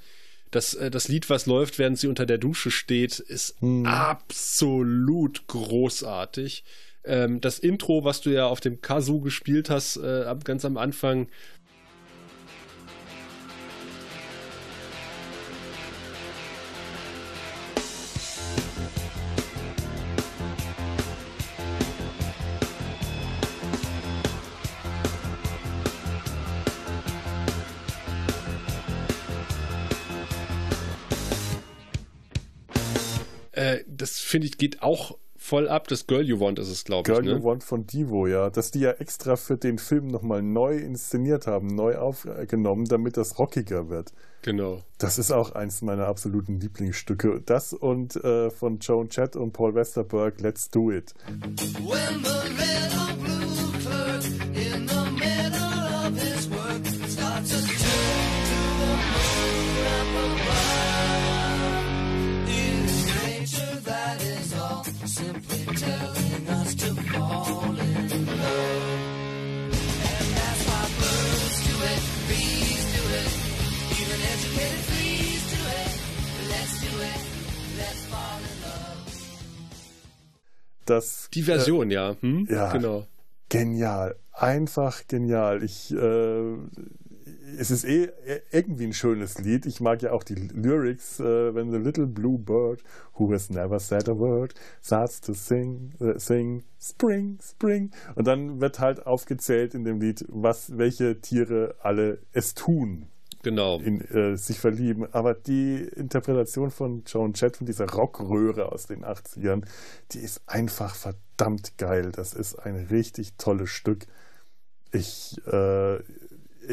[0.56, 3.86] das, äh, das Lied, was läuft, während sie unter der Dusche steht, ist hm.
[3.86, 6.64] absolut großartig.
[7.06, 11.28] Ähm, das Intro, was du ja auf dem Kazoo gespielt hast, äh, ganz am Anfang,
[33.64, 35.88] Äh, das finde ich geht auch voll ab.
[35.88, 37.14] Das Girl You Want ist es, glaube ich.
[37.16, 37.38] Girl ne?
[37.38, 38.50] You Want von Divo, ja.
[38.50, 43.40] Dass die ja extra für den Film nochmal neu inszeniert haben, neu aufgenommen, damit das
[43.40, 44.14] rockiger wird.
[44.42, 44.82] Genau.
[44.98, 47.42] Das ist auch eins meiner absoluten Lieblingsstücke.
[47.46, 51.14] Das und äh, von Joan Chet und Paul Westerberg, Let's Do It.
[51.28, 54.24] When the blue clerk
[54.56, 56.63] in the middle of his work
[80.86, 82.16] Das, Die Version, äh, ja.
[82.20, 82.48] Hm?
[82.50, 83.08] Ja, genau.
[83.50, 84.16] Genial.
[84.32, 85.64] Einfach genial.
[85.64, 86.54] Ich, äh,
[87.58, 88.10] es ist eh
[88.52, 89.66] irgendwie ein schönes Lied.
[89.66, 93.80] Ich mag ja auch die Lyrics, äh, wenn the little blue bird who has never
[93.80, 97.92] said a word starts to sing, äh, sing Spring, Spring.
[98.16, 103.08] Und dann wird halt aufgezählt in dem Lied, was, welche Tiere alle es tun
[103.44, 103.80] genau.
[103.80, 105.08] in äh, sich verlieben.
[105.14, 109.64] Aber die Interpretation von Joan Jett, von dieser Rockröhre aus den 80ern,
[110.12, 112.12] die ist einfach verdammt geil.
[112.12, 114.08] Das ist ein richtig tolles Stück.
[114.92, 116.00] Ich, äh,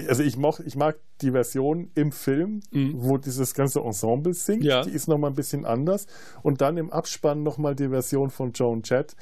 [0.08, 2.94] also ich, moch, ich mag die Version im Film, mhm.
[2.96, 4.64] wo dieses ganze Ensemble singt.
[4.64, 4.82] Ja.
[4.82, 6.06] Die ist nochmal ein bisschen anders.
[6.42, 9.16] Und dann im Abspann nochmal die Version von Joan Jett.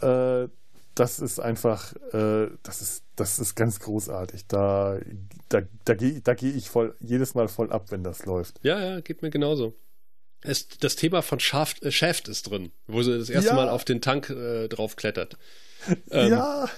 [0.00, 0.48] Äh,
[0.94, 4.46] das ist einfach, äh, das ist, das ist ganz großartig.
[4.46, 4.98] Da,
[5.48, 8.60] da, da gehe da geh ich voll, jedes Mal voll ab, wenn das läuft.
[8.62, 9.74] Ja, ja, geht mir genauso.
[10.42, 13.56] Es, das Thema von Shaft, äh, Shaft ist drin, wo sie das erste ja.
[13.56, 15.36] Mal auf den Tank äh, drauf klettert.
[16.10, 16.68] Ähm, ja.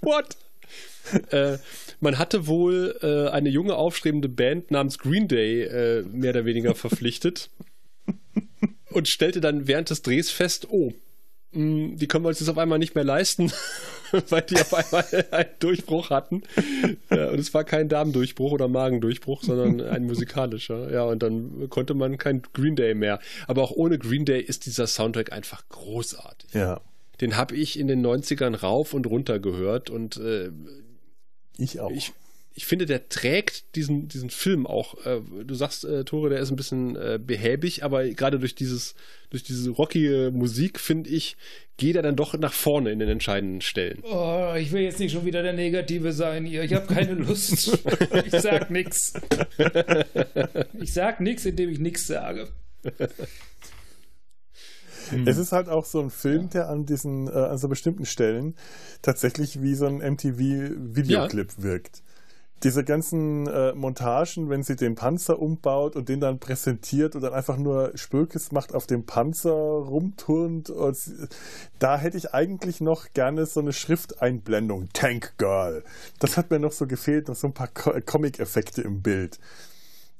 [0.00, 0.36] What?
[1.30, 1.58] äh,
[2.00, 6.74] man hatte wohl äh, eine junge aufstrebende Band namens Green Day äh, mehr oder weniger
[6.74, 7.50] verpflichtet
[8.90, 10.92] und stellte dann während des Drehs fest, oh,
[11.52, 13.52] mh, die können wir uns jetzt auf einmal nicht mehr leisten,
[14.28, 16.42] weil die auf einmal einen Durchbruch hatten.
[17.10, 20.92] Ja, und es war kein Darmdurchbruch oder Magendurchbruch, sondern ein musikalischer.
[20.92, 23.20] Ja, und dann konnte man kein Green Day mehr.
[23.46, 26.52] Aber auch ohne Green Day ist dieser Soundtrack einfach großartig.
[26.54, 26.80] Ja.
[27.22, 30.50] Den habe ich in den 90ern rauf und runter gehört und äh,
[31.56, 31.92] ich auch.
[31.92, 32.12] Ich,
[32.54, 35.06] ich finde, der trägt diesen, diesen Film auch.
[35.06, 38.94] Äh, du sagst, äh, Tore, der ist ein bisschen äh, behäbig, aber gerade durch dieses,
[39.30, 41.36] durch diese rockige Musik, finde ich,
[41.76, 44.02] geht er dann doch nach vorne in den entscheidenden Stellen.
[44.02, 46.64] Oh, ich will jetzt nicht schon wieder der Negative sein hier.
[46.64, 47.78] Ich habe keine Lust.
[48.26, 49.14] ich sag nix.
[50.80, 52.48] Ich sag nix, indem ich nix sage.
[55.26, 58.54] Es ist halt auch so ein Film, der an diesen, äh, an so bestimmten Stellen
[59.02, 61.62] tatsächlich wie so ein MTV-Videoclip ja.
[61.62, 62.02] wirkt
[62.62, 67.32] diese ganzen äh, Montagen, wenn sie den Panzer umbaut und den dann präsentiert und dann
[67.32, 70.96] einfach nur Spökes macht, auf dem Panzer rumturnt, und,
[71.78, 74.88] da hätte ich eigentlich noch gerne so eine Schrifteinblendung.
[74.92, 75.82] Tank Girl.
[76.20, 79.40] Das hat mir noch so gefehlt, noch so ein paar Co Comic-Effekte im Bild.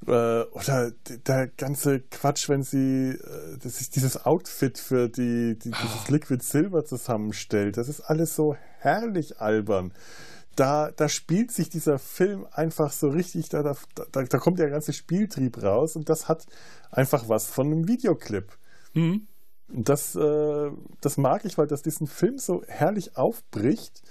[0.06, 0.92] Äh, oder
[1.26, 6.08] der ganze Quatsch, wenn sie äh, das dieses Outfit für die, die dieses.
[6.08, 7.76] Liquid Silver zusammenstellt.
[7.76, 9.92] Das ist alles so herrlich albern
[10.56, 13.74] da, da spielt sich dieser Film einfach so richtig, da, da,
[14.22, 16.46] da kommt der ganze Spieltrieb raus und das hat
[16.90, 18.52] einfach was von einem Videoclip.
[18.94, 19.26] Mhm.
[19.68, 24.02] Das, äh, das mag ich, weil das diesen Film so herrlich aufbricht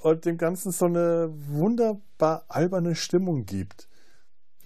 [0.00, 3.88] und dem Ganzen so eine wunderbar alberne Stimmung gibt.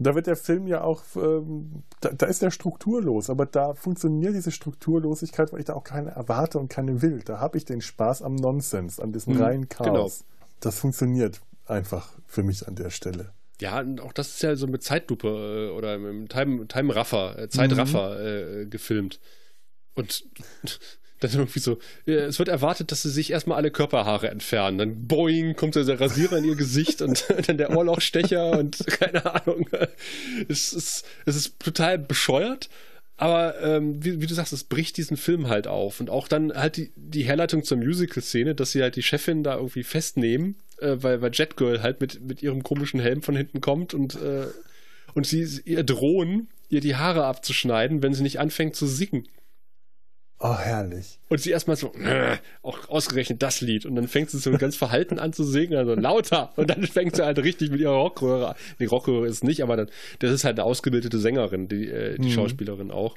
[0.03, 4.35] Da wird der Film ja auch, ähm, da, da, ist der strukturlos, aber da funktioniert
[4.35, 7.23] diese Strukturlosigkeit, weil ich da auch keine erwarte und keine will.
[7.25, 9.87] Da habe ich den Spaß am Nonsens, an diesem mhm, reinen Chaos.
[9.87, 10.33] Genau
[10.65, 13.33] das funktioniert einfach für mich an der Stelle.
[13.61, 17.39] Ja, und auch das ist ja so mit Zeitlupe äh, oder mit Time, Time Raffer,
[17.39, 18.63] äh, Zeitraffer mhm.
[18.63, 19.21] äh, gefilmt.
[19.95, 20.25] Und
[21.23, 24.79] dann irgendwie so, es wird erwartet, dass sie sich erstmal alle Körperhaare entfernen.
[24.79, 29.69] Dann boing, kommt der Rasierer in ihr Gesicht und dann der Ohrlochstecher und keine Ahnung.
[30.49, 32.69] Es ist, es ist total bescheuert,
[33.17, 36.01] aber ähm, wie, wie, du sagst, es bricht diesen Film halt auf.
[36.01, 39.57] Und auch dann halt die, die Herleitung zur Musical-Szene, dass sie halt die Chefin da
[39.57, 43.61] irgendwie festnehmen, äh, weil, weil Jet Girl halt mit, mit ihrem komischen Helm von hinten
[43.61, 44.47] kommt und, äh,
[45.15, 49.29] und sie ihr drohen, ihr die Haare abzuschneiden, wenn sie nicht anfängt zu singen.
[50.45, 51.21] Oh, herrlich.
[51.29, 53.87] Und sie erstmal so, äh, auch ausgerechnet das Lied.
[53.87, 56.53] Und dann fängt sie so ganz verhalten an zu singen, also lauter.
[56.57, 58.55] Und dann fängt sie halt richtig mit ihrer Rockröhre an.
[58.81, 62.29] Die Rockröhre ist nicht, aber dann, das ist halt eine ausgebildete Sängerin, die, äh, die
[62.29, 62.33] mhm.
[62.33, 63.17] Schauspielerin auch.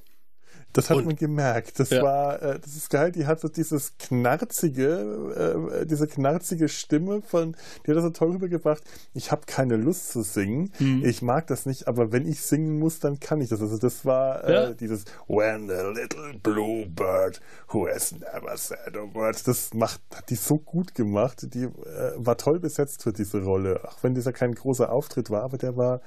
[0.75, 1.79] Das hat und, man gemerkt.
[1.79, 2.03] Das ja.
[2.03, 3.11] war, äh, das ist geil.
[3.13, 8.31] Die hat so dieses knarzige, äh, diese knarzige Stimme von, die hat das so toll
[8.31, 8.83] rübergebracht.
[9.13, 10.73] Ich habe keine Lust zu singen.
[10.79, 11.05] Mhm.
[11.05, 13.61] Ich mag das nicht, aber wenn ich singen muss, dann kann ich das.
[13.61, 14.73] Also das war äh, ja.
[14.73, 19.47] dieses When the little blue bird who has never said a word.
[19.47, 21.53] Das macht, hat die so gut gemacht.
[21.53, 21.69] Die äh,
[22.17, 23.79] war toll besetzt für diese Rolle.
[23.85, 26.01] Auch wenn dieser kein großer Auftritt war, aber der war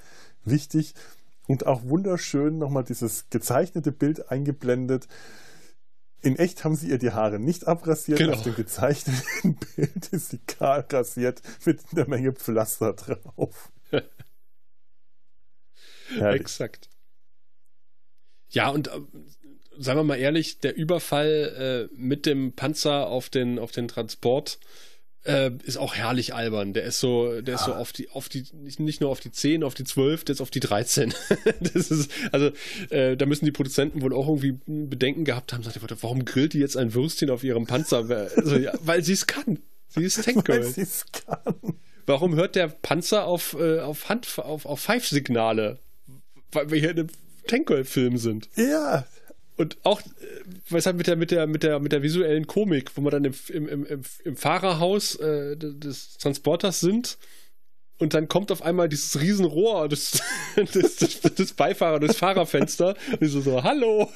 [0.45, 0.95] wichtig.
[1.49, 5.09] Und auch wunderschön nochmal dieses gezeichnete Bild eingeblendet.
[6.21, 8.19] In echt haben sie ihr die Haare nicht abrasiert.
[8.19, 8.35] Genau.
[8.35, 13.73] Auf dem gezeichneten Bild ist sie kahl rasiert mit einer Menge Pflaster drauf.
[16.21, 16.91] Exakt.
[18.51, 19.01] Ja, und äh,
[19.79, 24.59] sagen wir mal ehrlich, der Überfall äh, mit dem Panzer auf den, auf den Transport
[25.29, 26.73] äh, ist auch herrlich albern.
[26.73, 27.61] Der ist so, der ja.
[27.61, 28.45] ist so auf die, auf die,
[28.79, 31.15] nicht nur auf die 10, auf die 12, der ist auf die 13.
[31.61, 32.51] das ist, also,
[32.89, 35.63] äh, da müssen die Produzenten wohl auch irgendwie Bedenken gehabt haben.
[35.63, 38.09] Sagt, warum grillt die jetzt ein Würstchen auf ihrem Panzer?
[38.37, 39.59] Also, ja, weil sie es kann.
[39.89, 40.65] Sie ist Tankgirl.
[40.65, 41.55] Weil sie es kann.
[42.07, 45.79] Warum hört der Panzer auf, äh, auf Hand, auf, auf Pfeifsignale?
[46.53, 47.11] Weil wir hier in einem
[47.47, 48.49] Tankgirl-Film sind.
[48.57, 49.07] Ja,
[49.59, 50.05] und auch, äh,
[50.71, 53.25] was halt mit der, mit der, mit der, mit der visuellen Komik, wo man dann
[53.25, 57.19] im, im, im, im Fahrerhaus äh, des Transporters sind
[57.99, 60.23] und dann kommt auf einmal dieses Riesenrohr des,
[60.57, 62.95] des, des, des Beifahrer, des Fahrerfenster.
[63.11, 64.09] Und ich so, so hallo!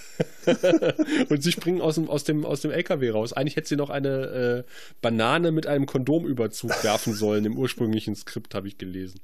[1.28, 3.32] und sie springen aus dem, aus, dem, aus dem LKW raus.
[3.32, 7.44] Eigentlich hätte sie noch eine äh, Banane mit einem Kondomüberzug werfen sollen.
[7.44, 9.20] Im ursprünglichen Skript habe ich gelesen.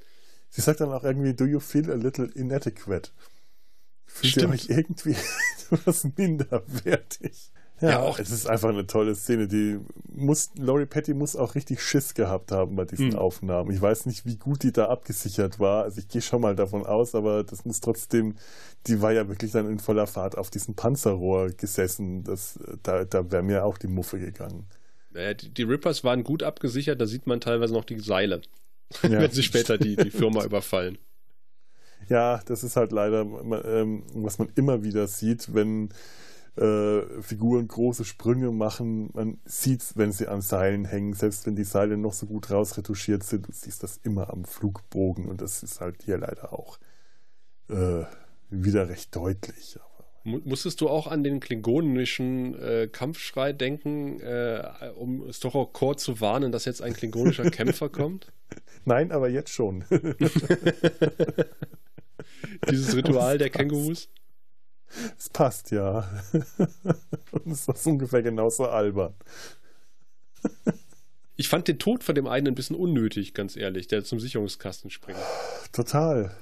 [0.49, 3.11] Sie sagt dann auch irgendwie, do you feel a little inadequate?
[4.09, 5.15] Fühlt ihr euch irgendwie
[5.71, 7.51] etwas minderwertig?
[7.81, 8.19] Ja, ja, auch.
[8.19, 9.47] Es ist einfach eine tolle Szene.
[9.47, 9.79] Die
[10.13, 13.15] muss, Laurie Petty muss auch richtig Schiss gehabt haben bei diesen mhm.
[13.15, 13.71] Aufnahmen.
[13.71, 15.83] Ich weiß nicht, wie gut die da abgesichert war.
[15.83, 18.35] Also ich gehe schon mal davon aus, aber das muss trotzdem,
[18.87, 22.23] die war ja wirklich dann in voller Fahrt auf diesem Panzerrohr gesessen.
[22.25, 24.67] Das, da da wäre mir auch die Muffe gegangen.
[25.11, 28.41] Naja, die, die, Rippers waren gut abgesichert, da sieht man teilweise noch die Seile,
[29.03, 29.09] ja.
[29.19, 30.97] wenn sie später die, die Firma überfallen.
[32.07, 35.89] Ja, das ist halt leider, ähm, was man immer wieder sieht, wenn
[36.59, 39.09] äh, Figuren große Sprünge machen.
[39.13, 42.51] Man sieht es, wenn sie an Seilen hängen, selbst wenn die Seile noch so gut
[42.51, 46.79] rausretuschiert sind, du siehst das immer am Flugbogen und das ist halt hier leider auch
[47.69, 48.03] äh,
[48.49, 49.79] wieder recht deutlich.
[50.23, 56.65] Musstest du auch an den klingonischen äh, Kampfschrei denken, äh, um Stochokor zu warnen, dass
[56.65, 58.33] jetzt ein klingonischer Kämpfer kommt?
[58.85, 59.85] Nein, aber jetzt schon.
[62.69, 64.09] Dieses Ritual der Kängurus?
[65.17, 66.09] Es passt, ja.
[67.31, 69.13] Und es ist ungefähr genauso albern.
[71.35, 74.89] Ich fand den Tod von dem einen ein bisschen unnötig, ganz ehrlich, der zum Sicherungskasten
[74.89, 75.19] springt.
[75.71, 76.35] Total.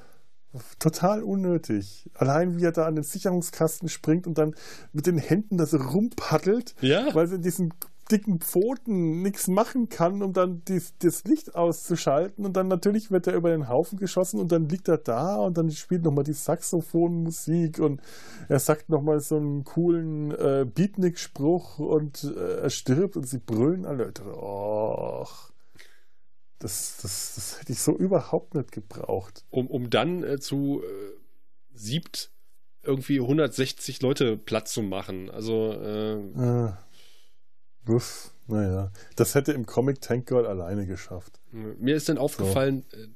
[0.80, 2.10] Total unnötig.
[2.14, 4.56] Allein wie er da an den Sicherungskasten springt und dann
[4.94, 7.14] mit den Händen da so rumpaddelt, ja.
[7.14, 7.74] weil sie in diesem
[8.12, 12.46] dicken Pfoten nichts machen kann, um dann die, das Licht auszuschalten.
[12.46, 15.58] Und dann natürlich wird er über den Haufen geschossen und dann liegt er da und
[15.58, 18.02] dann spielt nochmal die Saxophonmusik und
[18.50, 23.86] er sagt nochmal so einen coolen äh, Beatnik-Spruch und äh, er stirbt und sie brüllen
[23.86, 24.12] alle.
[24.26, 25.52] Och.
[26.60, 29.46] Das, das, das hätte ich so überhaupt nicht gebraucht.
[29.50, 31.14] Um, um dann äh, zu äh,
[31.74, 32.32] siebt
[32.84, 35.30] irgendwie 160 Leute Platz zu machen.
[35.30, 36.78] Also äh, ah.
[37.88, 41.40] Uff, naja, das hätte im Comic Tank Girl alleine geschafft.
[41.52, 42.98] Mir ist dann aufgefallen, so.
[42.98, 43.08] Äh,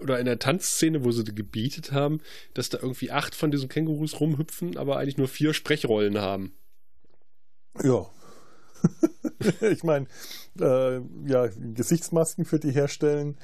[0.00, 2.20] oder in der Tanzszene, wo sie gebietet haben,
[2.54, 6.52] dass da irgendwie acht von diesen Kängurus rumhüpfen, aber eigentlich nur vier Sprechrollen haben.
[7.82, 8.06] Ja.
[9.60, 10.06] ich meine,
[10.60, 13.36] äh, ja, Gesichtsmasken für die herstellen.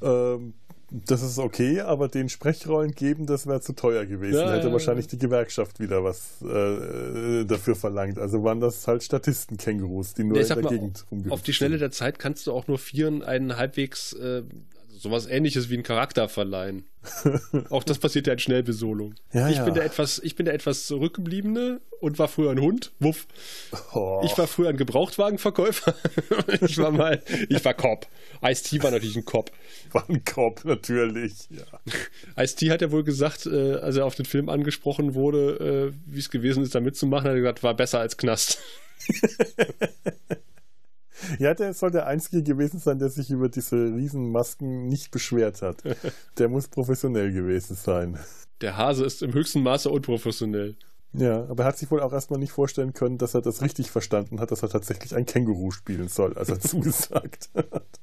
[0.00, 0.54] Ähm,
[0.90, 4.40] das ist okay, aber den Sprechrollen geben, das wäre zu teuer gewesen.
[4.40, 8.18] Ja, Hätte ja, wahrscheinlich die Gewerkschaft wieder was äh, dafür verlangt.
[8.18, 11.52] Also waren das halt Statisten-Kängurus, die nur ja, in der mal, Gegend rumgehüpft Auf die
[11.52, 14.42] Schnelle der Zeit kannst du auch nur Vieren einen halbwegs äh,
[15.00, 16.84] sowas ähnliches wie einen Charakter verleihen.
[17.70, 19.14] Auch das passiert ja in Schnellbesolung.
[19.32, 19.64] Ja, ich, ja.
[19.64, 22.92] Bin der etwas, ich bin der etwas zurückgebliebene und war früher ein Hund.
[23.00, 23.26] Wuff.
[23.94, 24.20] Oh.
[24.24, 25.94] Ich war früher ein Gebrauchtwagenverkäufer.
[26.60, 28.06] ich war mal, ich war Cop.
[28.44, 29.50] Ice-T war natürlich ein Cop.
[29.92, 31.64] War ein Cop, natürlich, ja.
[32.42, 36.18] Ice-T hat ja wohl gesagt, äh, als er auf den Film angesprochen wurde, äh, wie
[36.18, 38.58] es gewesen ist, da mitzumachen, hat er gesagt, war besser als Knast.
[41.38, 45.82] Ja, der soll der Einzige gewesen sein, der sich über diese Riesenmasken nicht beschwert hat.
[46.38, 48.18] Der muss professionell gewesen sein.
[48.60, 50.76] Der Hase ist im höchsten Maße unprofessionell.
[51.12, 53.90] Ja, aber er hat sich wohl auch erstmal nicht vorstellen können, dass er das richtig
[53.90, 58.00] verstanden hat, dass er tatsächlich ein Känguru spielen soll, als er zugesagt hat.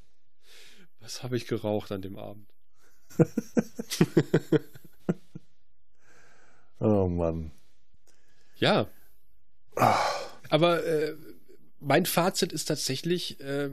[0.99, 2.49] Was habe ich geraucht an dem Abend?
[6.79, 7.51] oh Mann.
[8.57, 8.87] Ja.
[9.75, 9.95] Ah.
[10.49, 11.15] Aber äh,
[11.79, 13.69] mein Fazit ist tatsächlich, äh,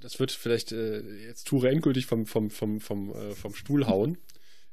[0.00, 4.18] das wird vielleicht äh, jetzt Ture endgültig vom, vom, vom, vom, äh, vom Stuhl hauen.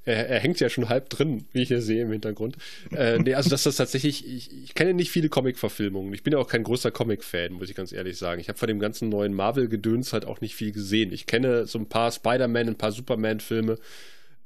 [0.04, 2.58] Er, er, hängt ja schon halb drin, wie ich hier sehe im Hintergrund.
[2.92, 6.12] Äh, nee, also dass das tatsächlich, ich, ich kenne nicht viele Comic-Verfilmungen.
[6.14, 8.42] Ich bin ja auch kein großer Comic-Fan, muss ich ganz ehrlich sagen.
[8.42, 11.14] Ich habe von dem ganzen neuen Marvel-Gedöns halt auch nicht viel gesehen.
[11.14, 13.78] Ich kenne so ein paar Spider-Man, ein paar Superman-Filme.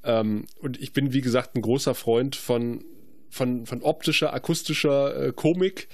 [0.04, 2.84] Ähm, und ich bin, wie gesagt, ein großer Freund von,
[3.30, 5.88] von, von optischer, akustischer äh, Komik.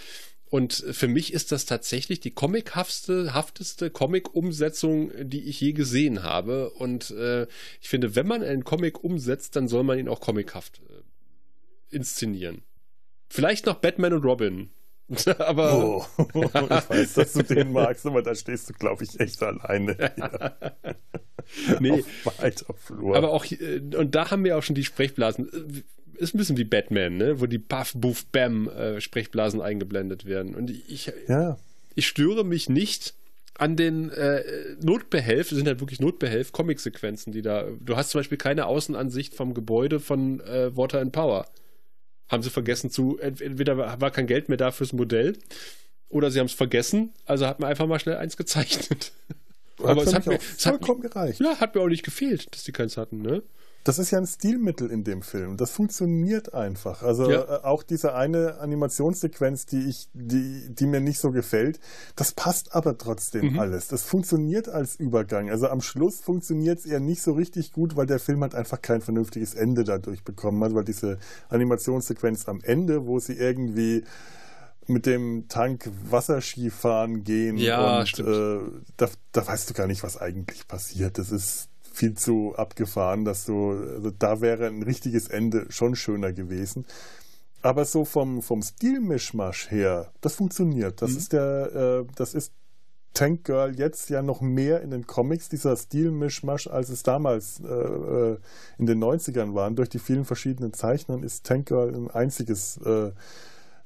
[0.52, 6.72] Und für mich ist das tatsächlich die comichafteste hafteste Comic-Umsetzung, die ich je gesehen habe.
[6.72, 7.44] Und äh,
[7.80, 12.64] ich finde, wenn man einen Comic umsetzt, dann soll man ihn auch comichaft äh, inszenieren.
[13.30, 14.72] Vielleicht noch Batman und Robin.
[15.40, 19.42] aber oh, ich weiß, dass du den magst, aber da stehst du, glaube ich, echt
[19.42, 19.96] alleine.
[21.80, 23.16] nee, Auf weiter Flur.
[23.16, 25.86] Aber auch, äh, und da haben wir auch schon die Sprechblasen
[26.22, 27.42] ist ein bisschen wie Batman, ne?
[27.42, 30.56] wo die Puff, Buff, Bam äh, Sprechblasen eingeblendet werden.
[30.56, 31.58] Und ich, ja.
[31.96, 33.14] ich störe mich nicht
[33.56, 34.44] an den äh,
[34.82, 37.68] Notbehelf, sind halt wirklich Notbehelf, Comic-Sequenzen, die da.
[37.80, 41.48] Du hast zum Beispiel keine Außenansicht vom Gebäude von äh, Water and Power.
[42.30, 45.34] Haben sie vergessen zu, entweder war kein Geld mehr da fürs Modell
[46.12, 49.12] oder sie haben es vergessen, also hat man einfach mal schnell eins gezeichnet.
[49.84, 51.42] aber es hat mir vollkommen hat, gereicht.
[51.42, 53.42] Ja, hat mir auch nicht gefehlt, dass die keins hatten, ne?
[53.84, 55.58] Das ist ja ein Stilmittel in dem Film.
[55.58, 57.02] Das funktioniert einfach.
[57.02, 57.42] Also ja.
[57.42, 61.80] äh, auch diese eine Animationssequenz, die ich, die, die mir nicht so gefällt,
[62.16, 63.60] das passt aber trotzdem mhm.
[63.60, 63.88] alles.
[63.88, 65.50] Das funktioniert als Übergang.
[65.50, 68.82] Also am Schluss funktioniert es eher nicht so richtig gut, weil der Film hat einfach
[68.82, 71.18] kein vernünftiges Ende dadurch bekommen hat, weil diese
[71.50, 74.04] Animationssequenz am Ende, wo sie irgendwie
[74.88, 78.60] mit dem Tank Wasserski fahren gehen ja, und äh,
[78.98, 81.18] da, da weißt du gar nicht, was eigentlich passiert.
[81.18, 86.34] Das ist viel zu abgefahren, dass du, also da wäre ein richtiges Ende schon schöner
[86.34, 86.86] gewesen.
[87.62, 91.02] Aber so vom, vom Stilmischmasch her, das funktioniert.
[91.02, 91.18] Das mhm.
[91.18, 92.54] ist der, äh, das ist
[93.14, 97.68] Tank Girl jetzt ja noch mehr in den Comics, dieser Stilmischmasch, als es damals äh,
[97.68, 98.38] äh
[98.78, 99.76] in den 90ern waren.
[99.76, 103.12] Durch die vielen verschiedenen Zeichnern ist Tank Girl ein einziges, äh,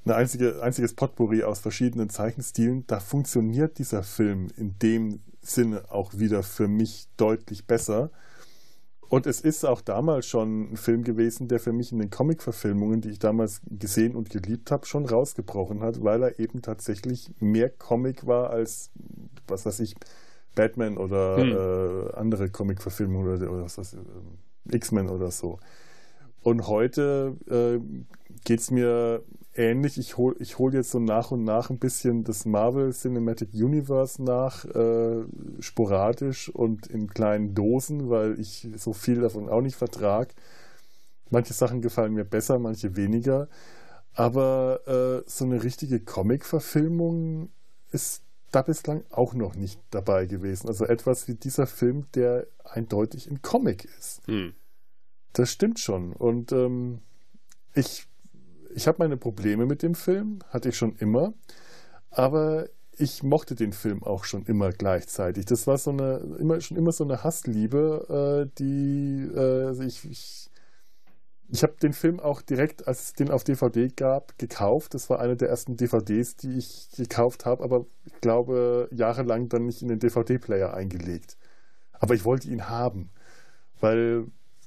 [0.04, 2.86] ein einzige, einziges Potpourri aus verschiedenen Zeichenstilen.
[2.86, 8.10] Da funktioniert dieser Film in dem Sinne auch wieder für mich deutlich besser.
[9.08, 13.00] Und es ist auch damals schon ein Film gewesen, der für mich in den Comic-Verfilmungen,
[13.00, 17.70] die ich damals gesehen und geliebt habe, schon rausgebrochen hat, weil er eben tatsächlich mehr
[17.70, 18.90] Comic war als,
[19.46, 19.94] was weiß ich,
[20.56, 21.52] Batman oder hm.
[21.52, 25.60] äh, andere Comic-Verfilmungen oder, oder was weiß ich, äh, X-Men oder so.
[26.42, 27.80] Und heute äh,
[28.44, 29.22] geht es mir
[29.58, 29.98] ähnlich.
[29.98, 34.22] Ich hole ich hol jetzt so nach und nach ein bisschen das Marvel Cinematic Universe
[34.22, 35.24] nach, äh,
[35.60, 40.34] sporadisch und in kleinen Dosen, weil ich so viel davon auch nicht vertrag.
[41.30, 43.48] Manche Sachen gefallen mir besser, manche weniger.
[44.14, 47.50] Aber äh, so eine richtige Comic-Verfilmung
[47.92, 50.68] ist da bislang auch noch nicht dabei gewesen.
[50.68, 54.26] Also etwas wie dieser Film, der eindeutig ein Comic ist.
[54.26, 54.54] Hm.
[55.32, 56.12] Das stimmt schon.
[56.12, 57.00] Und ähm,
[57.74, 58.06] ich
[58.76, 61.32] ich habe meine Probleme mit dem Film, hatte ich schon immer,
[62.10, 62.68] aber
[62.98, 65.46] ich mochte den Film auch schon immer gleichzeitig.
[65.46, 70.04] Das war so eine, immer, schon immer so eine Hassliebe, äh, die äh, also ich,
[70.04, 70.50] ich,
[71.48, 74.92] ich habe den Film auch direkt, als es den auf DVD gab, gekauft.
[74.92, 79.64] Das war eine der ersten DVDs, die ich gekauft habe, aber ich glaube jahrelang dann
[79.64, 81.38] nicht in den DVD-Player eingelegt.
[81.92, 83.10] Aber ich wollte ihn haben,
[83.80, 84.26] weil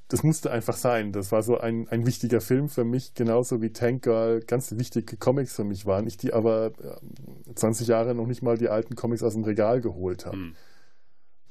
[0.09, 1.11] das musste einfach sein.
[1.11, 5.17] Das war so ein, ein wichtiger Film für mich, genauso wie Tank Girl ganz wichtige
[5.17, 6.07] Comics für mich waren.
[6.07, 6.73] Ich die aber
[7.53, 10.37] 20 Jahre noch nicht mal die alten Comics aus dem Regal geholt habe.
[10.37, 10.55] Mhm.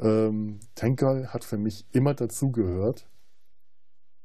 [0.00, 3.08] Ähm, Tank Girl hat für mich immer dazugehört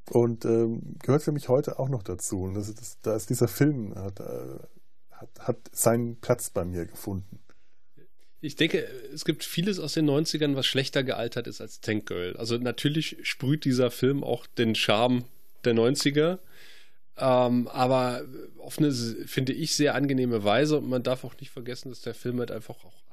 [0.10, 2.42] und ähm, gehört für mich heute auch noch dazu.
[2.42, 4.60] Und das, das, da ist dieser Film, hat, äh,
[5.12, 7.40] hat, hat seinen Platz bei mir gefunden.
[8.44, 12.36] Ich denke, es gibt vieles aus den 90ern, was schlechter gealtert ist als Tank Girl.
[12.36, 15.24] Also natürlich sprüht dieser Film auch den Charme
[15.64, 16.40] der 90er,
[17.18, 18.26] ähm, aber
[18.58, 20.80] auf eine, finde ich, sehr angenehme Weise.
[20.80, 23.04] Und man darf auch nicht vergessen, dass der Film halt einfach auch,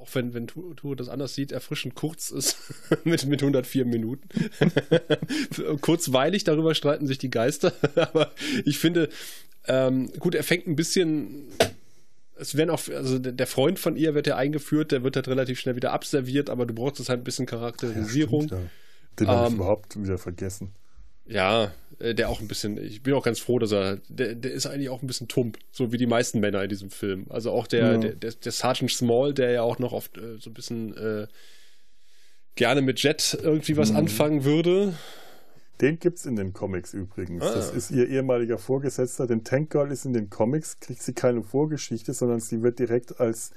[0.00, 2.56] auch wenn, wenn Tour das anders sieht, erfrischend kurz ist
[3.04, 4.26] mit, mit 104 Minuten.
[5.82, 7.74] Kurzweilig, darüber streiten sich die Geister.
[7.94, 8.32] aber
[8.64, 9.10] ich finde,
[9.66, 11.44] ähm, gut, er fängt ein bisschen
[12.38, 15.58] es werden auch, also der Freund von ihr wird ja eingeführt, der wird halt relativ
[15.58, 18.48] schnell wieder abserviert, aber du brauchst jetzt halt ein bisschen Charakterisierung.
[18.48, 18.58] Ja,
[19.18, 20.72] Den ähm, habe ich überhaupt wieder vergessen.
[21.26, 24.52] Ja, äh, der auch ein bisschen, ich bin auch ganz froh, dass er, der, der
[24.52, 27.26] ist eigentlich auch ein bisschen tump, so wie die meisten Männer in diesem Film.
[27.30, 27.98] Also auch der, ja.
[27.98, 31.26] der, der, der, Sergeant Small, der ja auch noch oft äh, so ein bisschen äh,
[32.54, 33.96] gerne mit Jet irgendwie was mhm.
[33.96, 34.94] anfangen würde.
[35.80, 37.44] Den gibt es in den Comics übrigens.
[37.44, 37.54] Ah.
[37.54, 39.26] Das ist ihr ehemaliger Vorgesetzter.
[39.26, 43.20] Denn Tank Girl ist in den Comics, kriegt sie keine Vorgeschichte, sondern sie wird direkt
[43.20, 43.52] als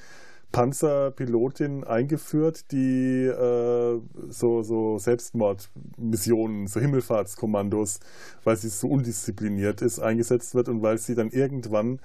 [0.51, 3.99] Panzerpilotin eingeführt, die äh,
[4.29, 7.99] so, so Selbstmordmissionen, so Himmelfahrtskommandos,
[8.43, 11.99] weil sie so undiszipliniert ist, eingesetzt wird und weil sie dann irgendwann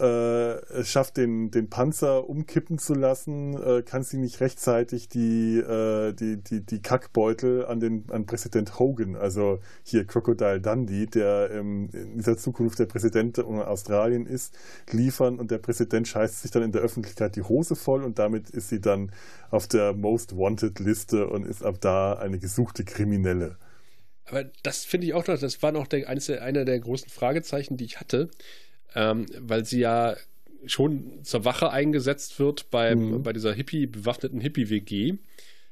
[0.00, 6.12] äh, schafft, den, den Panzer umkippen zu lassen, äh, kann sie nicht rechtzeitig die, äh,
[6.12, 11.90] die, die, die Kackbeutel an, den, an Präsident Hogan, also hier Crocodile Dundee, der ähm,
[11.92, 14.56] in dieser Zukunft der Präsident in Australien ist,
[14.90, 18.50] liefern und der Präsident scheißt sich dann in der Öffentlichkeit die Hose voll und damit
[18.50, 19.12] ist sie dann
[19.50, 23.56] auf der Most Wanted Liste und ist ab da eine gesuchte Kriminelle.
[24.26, 27.76] Aber das finde ich auch noch, das war noch der, eines einer der großen Fragezeichen,
[27.76, 28.30] die ich hatte
[28.94, 30.16] ähm, weil sie ja
[30.66, 33.22] schon zur Wache eingesetzt wird beim, mhm.
[33.22, 35.14] bei dieser Hippie, bewaffneten Hippie-WG.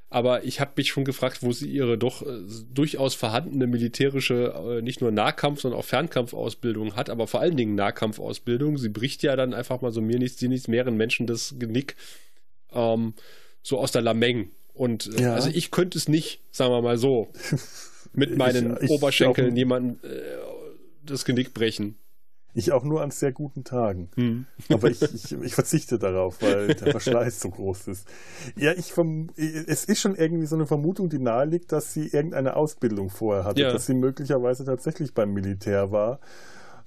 [0.08, 2.40] Aber ich habe mich schon gefragt, wo sie ihre doch äh,
[2.72, 7.74] durchaus vorhandene militärische, äh, nicht nur Nahkampf, sondern auch Fernkampfausbildung hat, aber vor allen Dingen
[7.74, 8.78] Nahkampfausbildung.
[8.78, 11.96] Sie bricht ja dann einfach mal so mir nichts, sie nichts, mehreren Menschen das Genick
[12.72, 13.14] ähm,
[13.62, 14.52] so aus der Lameng.
[14.74, 15.34] Und äh, ja.
[15.34, 17.32] also ich könnte es nicht, sagen wir mal so,
[18.12, 20.20] mit meinen ich, ich Oberschenkeln jemanden äh,
[21.04, 21.96] das Genick brechen.
[22.56, 24.08] Ich auch nur an sehr guten Tagen.
[24.14, 24.46] Hm.
[24.70, 28.08] Aber ich, ich, ich, verzichte darauf, weil der Verschleiß so groß ist.
[28.56, 28.94] Ja, ich
[29.36, 33.60] es ist schon irgendwie so eine Vermutung, die naheliegt, dass sie irgendeine Ausbildung vorher hatte,
[33.60, 33.70] ja.
[33.70, 36.18] dass sie möglicherweise tatsächlich beim Militär war.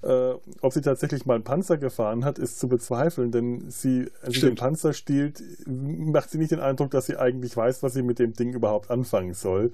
[0.02, 4.34] Äh, ob sie tatsächlich mal einen Panzer gefahren hat, ist zu bezweifeln, denn sie, als
[4.34, 8.02] sie den Panzer stiehlt, macht sie nicht den Eindruck, dass sie eigentlich weiß, was sie
[8.02, 9.72] mit dem Ding überhaupt anfangen soll.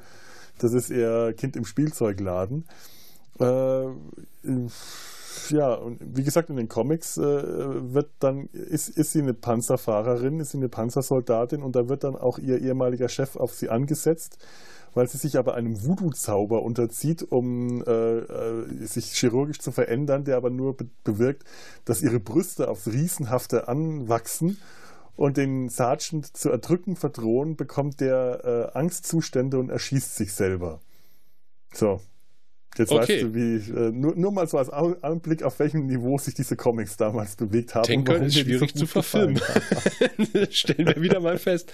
[0.59, 2.67] Das ist ihr Kind im Spielzeugladen.
[3.39, 3.87] Äh,
[5.51, 10.41] ja, und wie gesagt, in den Comics äh, wird dann, ist, ist sie eine Panzerfahrerin,
[10.41, 14.39] ist sie eine Panzersoldatin und da wird dann auch ihr ehemaliger Chef auf sie angesetzt,
[14.95, 20.37] weil sie sich aber einem Voodoo-Zauber unterzieht, um äh, äh, sich chirurgisch zu verändern, der
[20.37, 21.45] aber nur be bewirkt,
[21.85, 24.59] dass ihre Brüste aufs Riesenhafte anwachsen
[25.17, 30.81] und den Sergeant zu erdrücken verdrohen, bekommt der äh, Angstzustände und erschießt sich selber.
[31.73, 32.01] So,
[32.79, 33.01] Jetzt okay.
[33.01, 36.57] weißt du, wie, äh, nur, nur mal so als Anblick, auf welchem Niveau sich diese
[36.57, 37.85] Comics damals bewegt haben.
[37.85, 39.41] Tankern ist schwierig zu verfilmen.
[40.51, 41.73] Stellen wir wieder mal fest.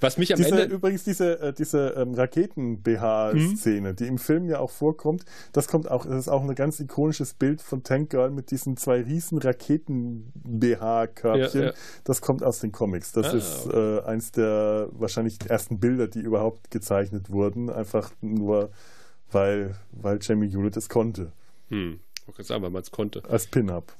[0.00, 0.74] Was mich am diese, Ende.
[0.74, 3.96] Übrigens, diese, äh, diese ähm, Raketen-BH-Szene, mhm.
[3.96, 7.34] die im Film ja auch vorkommt, das kommt auch, das ist auch ein ganz ikonisches
[7.34, 11.60] Bild von Tank Girl mit diesen zwei riesen Raketen-BH-Körbchen.
[11.60, 11.74] Ja, ja.
[12.04, 13.12] Das kommt aus den Comics.
[13.12, 13.96] Das ah, ist okay.
[13.96, 17.70] äh, eins der wahrscheinlich ersten Bilder, die überhaupt gezeichnet wurden.
[17.70, 18.70] Einfach nur
[19.32, 21.32] weil, weil Jamie Hewlett es konnte.
[21.68, 23.24] Hm, ich kann sagen, weil man es konnte.
[23.28, 23.94] Als Pin-Up.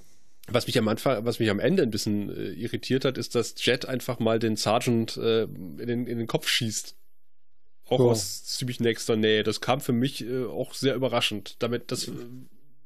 [0.49, 3.55] Was mich am Anfang, was mich am Ende ein bisschen äh, irritiert hat, ist, dass
[3.65, 6.97] Jet einfach mal den Sergeant äh, in, den, in den Kopf schießt.
[7.89, 8.11] Auch so.
[8.11, 9.43] aus ziemlich nächster Nähe.
[9.43, 11.57] Das kam für mich äh, auch sehr überraschend.
[11.61, 12.09] Damit das.
[12.09, 12.13] Äh,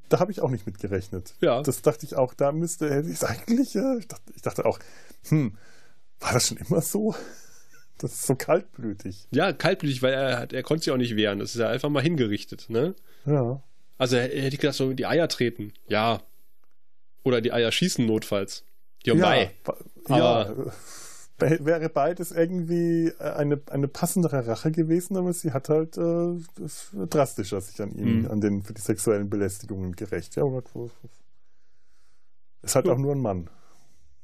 [0.09, 1.33] da habe ich auch nicht mit gerechnet.
[1.41, 1.63] Ja.
[1.63, 3.73] Das dachte ich auch, da müsste er sich eigentlich.
[3.73, 4.79] Ja, ich, dachte, ich dachte auch,
[5.29, 5.57] hm,
[6.19, 7.15] war das schon immer so?
[7.97, 9.27] Das ist so kaltblütig.
[9.31, 11.39] Ja, kaltblütig, weil er, er konnte sich auch nicht wehren.
[11.39, 12.95] Das ist ja einfach mal hingerichtet, ne?
[13.25, 13.61] Ja.
[13.97, 15.73] Also er, hätte gedacht, so die Eier treten.
[15.87, 16.21] Ja.
[17.23, 18.65] Oder die Eier schießen notfalls.
[19.03, 19.49] Ja, ja,
[20.09, 20.55] ja
[21.37, 27.81] wäre beides irgendwie eine, eine passendere Rache gewesen, aber sie hat halt äh, drastischer sich
[27.81, 28.31] an ihn, mhm.
[28.31, 30.35] an den für die sexuellen Belästigungen gerecht.
[30.35, 30.63] Ja, aber
[32.61, 33.49] ist halt auch nur ein Mann.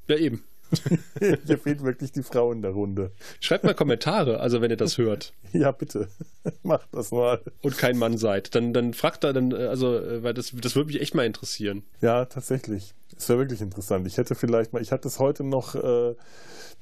[0.08, 0.44] Ja, eben.
[1.46, 3.12] Hier fehlt wirklich die Frau in der Runde.
[3.40, 5.34] Schreibt mal Kommentare, also wenn ihr das hört.
[5.54, 6.08] Ja, bitte.
[6.64, 7.42] Macht das mal.
[7.62, 8.56] Und kein Mann seid.
[8.56, 11.26] Dann, dann fragt er dann, äh, also, äh, weil das, das würde mich echt mal
[11.26, 11.84] interessieren.
[12.02, 12.94] Ja, tatsächlich.
[13.22, 14.08] Das wäre wirklich interessant.
[14.08, 16.16] Ich hätte vielleicht mal, ich hatte es heute noch äh,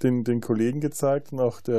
[0.01, 1.75] den, den Kollegen gezeigt und auch der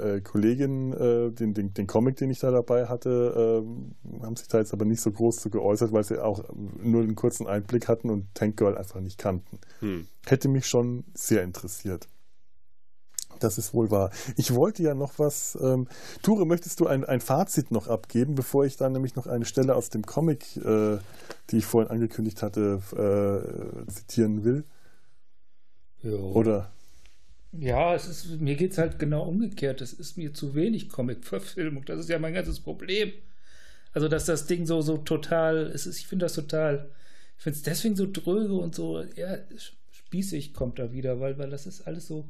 [0.00, 4.36] äh, äh, Kollegin, äh, den, den, den Comic, den ich da dabei hatte, äh, haben
[4.36, 6.44] sich da jetzt aber nicht so groß zu geäußert, weil sie auch
[6.80, 9.58] nur einen kurzen Einblick hatten und Tank Girl einfach nicht kannten.
[9.80, 10.06] Hm.
[10.24, 12.06] Hätte mich schon sehr interessiert.
[13.40, 14.10] Das ist wohl wahr.
[14.36, 15.58] Ich wollte ja noch was.
[15.60, 15.88] Ähm,
[16.22, 19.74] Ture, möchtest du ein, ein Fazit noch abgeben, bevor ich dann nämlich noch eine Stelle
[19.74, 20.98] aus dem Comic, äh,
[21.50, 22.80] die ich vorhin angekündigt hatte,
[23.86, 24.64] äh, zitieren will?
[26.02, 26.12] Ja.
[26.12, 26.70] Oder?
[27.52, 29.80] Ja, es ist, mir geht es halt genau umgekehrt.
[29.80, 31.84] Es ist mir zu wenig Comic-Verfilmung.
[31.84, 33.12] Das ist ja mein ganzes Problem.
[33.92, 36.90] Also, dass das Ding so, so total, es ist, ich finde das total,
[37.36, 39.38] ich finde es deswegen so dröge und so, ja,
[39.90, 42.28] spießig kommt da wieder, weil, weil das ist alles so,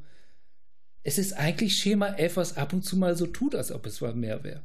[1.03, 4.01] es ist eigentlich Schema F, was ab und zu mal so tut, als ob es
[4.01, 4.63] mehr wäre.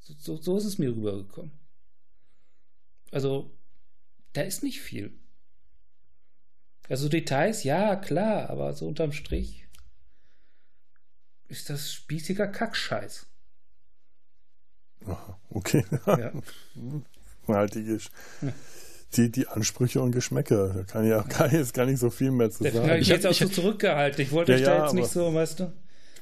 [0.00, 1.52] So, so, so ist es mir rübergekommen.
[3.10, 3.50] Also,
[4.32, 5.12] da ist nicht viel.
[6.88, 9.68] Also Details, ja, klar, aber so unterm Strich
[11.48, 13.26] ist das spießiger Kackscheiß.
[15.50, 15.84] Okay.
[16.06, 16.32] Ja.
[17.48, 17.98] halt die,
[19.16, 20.68] die, die Ansprüche und Geschmäcker.
[20.68, 23.00] Da kann ich auch gar, jetzt gar nicht so viel mehr zu sagen.
[23.00, 24.22] Ich hätte es auch so zurückgehalten.
[24.22, 25.72] Ich wollte ja, euch da jetzt nicht so, weißt du.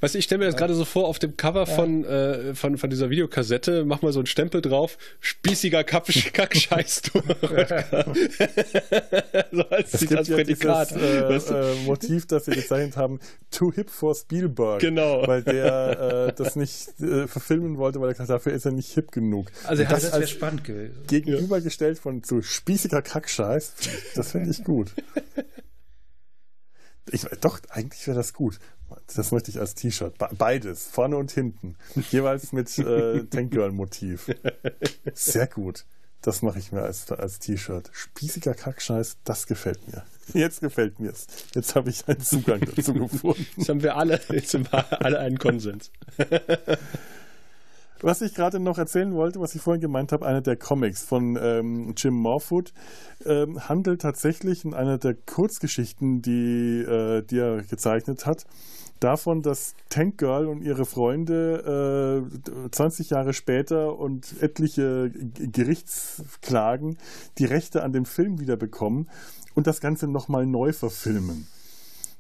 [0.01, 0.59] Weißt du, ich stelle mir das ja.
[0.59, 1.67] gerade so vor, auf dem Cover ja.
[1.67, 5.85] von, äh, von, von dieser Videokassette, mach mal so einen Stempel drauf, spießiger
[6.33, 7.03] Kackscheiß
[9.53, 10.91] so als, es als Prädikat.
[10.91, 11.55] Dieses, äh, weißt du?
[11.55, 13.21] äh, Motiv, das sie gezeichnet haben,
[13.51, 14.81] too hip for Spielberg.
[14.81, 15.27] Genau.
[15.27, 18.73] Weil der äh, das nicht äh, verfilmen wollte, weil er gesagt hat, dafür ist er
[18.73, 19.51] nicht hip genug.
[19.65, 20.95] Also das, das wäre spannend gewesen.
[21.07, 23.75] Gegenübergestellt von zu spießiger Kackscheiß,
[24.15, 24.93] das finde ich gut.
[27.11, 28.59] Ich, doch, eigentlich wäre das gut.
[29.15, 30.15] Das möchte ich als T-Shirt.
[30.39, 31.77] Beides, vorne und hinten.
[32.11, 34.31] Jeweils mit äh, Tankgirl-Motiv.
[35.13, 35.85] Sehr gut.
[36.23, 37.91] Das mache ich mir als, als T-Shirt.
[37.93, 40.05] Spießiger Kackscheiß, das gefällt mir.
[40.33, 41.27] Jetzt gefällt mir es.
[41.55, 43.47] Jetzt habe ich einen Zugang dazu gefunden.
[43.57, 45.91] Jetzt haben wir alle, jetzt haben wir alle einen Konsens.
[48.03, 51.39] Was ich gerade noch erzählen wollte, was ich vorhin gemeint habe, einer der Comics von
[51.41, 52.73] ähm, Jim Morfoot
[53.25, 58.45] ähm, handelt tatsächlich in einer der Kurzgeschichten, die, äh, die er gezeichnet hat,
[59.01, 62.23] davon, dass Tank Girl und ihre Freunde
[62.69, 66.99] äh, 20 Jahre später und etliche Gerichtsklagen
[67.39, 69.09] die Rechte an dem Film wieder bekommen
[69.55, 71.47] und das Ganze nochmal neu verfilmen.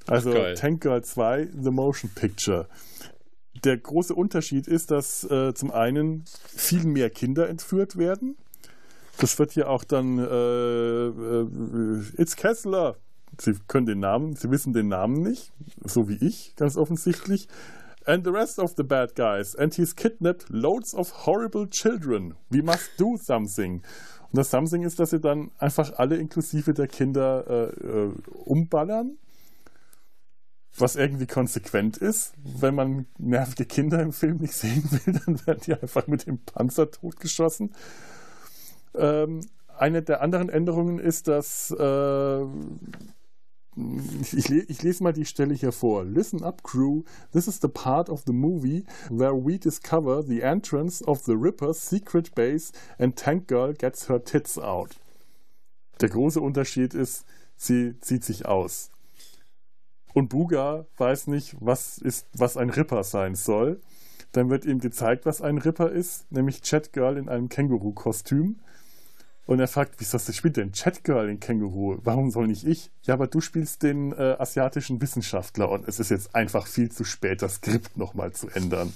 [0.06, 2.68] Also Tank Girl 2, The Motion Picture
[3.64, 8.36] der große Unterschied ist, dass äh, zum einen viel mehr Kinder entführt werden.
[9.18, 12.96] Das wird hier auch dann äh, äh, It's Kessler.
[13.38, 15.52] Sie können den Namen, Sie wissen den Namen nicht,
[15.84, 17.48] so wie ich, ganz offensichtlich.
[18.04, 19.57] And the rest of the bad guys.
[19.57, 22.34] And he's kidnapped loads of horrible children.
[22.50, 23.82] We must do something.
[24.30, 28.12] Und das Something ist, dass sie dann einfach alle inklusive der Kinder äh, äh
[28.44, 29.18] umballern
[30.78, 32.34] was irgendwie konsequent ist.
[32.42, 36.38] Wenn man nervige Kinder im Film nicht sehen will, dann werden die einfach mit dem
[36.38, 37.74] Panzer totgeschossen.
[38.94, 39.40] Ähm,
[39.78, 42.42] eine der anderen Änderungen ist, dass äh,
[44.32, 46.04] ich, ich, lese mal die Stelle hier vor.
[46.04, 47.02] Listen up, crew.
[47.32, 51.78] This is the part of the movie where we discover the entrance of the Ripper's
[51.78, 54.96] secret base and Tank Girl gets her tits out.
[56.00, 58.90] Der große Unterschied ist, sie zieht sich aus.
[60.16, 63.82] Und Buga weiß nicht, was, ist, was ein Ripper sein soll.
[64.32, 68.56] Dann wird ihm gezeigt, was ein Ripper ist, nämlich Chatgirl in einem Känguru-Kostüm.
[69.44, 71.98] Und er fragt, wieso spielt denn Chatgirl in Känguru?
[72.02, 72.90] Warum soll nicht ich?
[73.02, 77.04] Ja, aber du spielst den äh, asiatischen Wissenschaftler und es ist jetzt einfach viel zu
[77.04, 78.94] spät, das Skript nochmal zu ändern.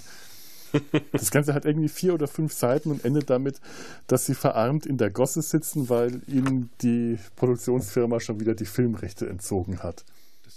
[1.13, 3.61] Das Ganze hat irgendwie vier oder fünf Seiten und endet damit,
[4.07, 9.29] dass sie verarmt in der Gosse sitzen, weil ihnen die Produktionsfirma schon wieder die Filmrechte
[9.29, 10.05] entzogen hat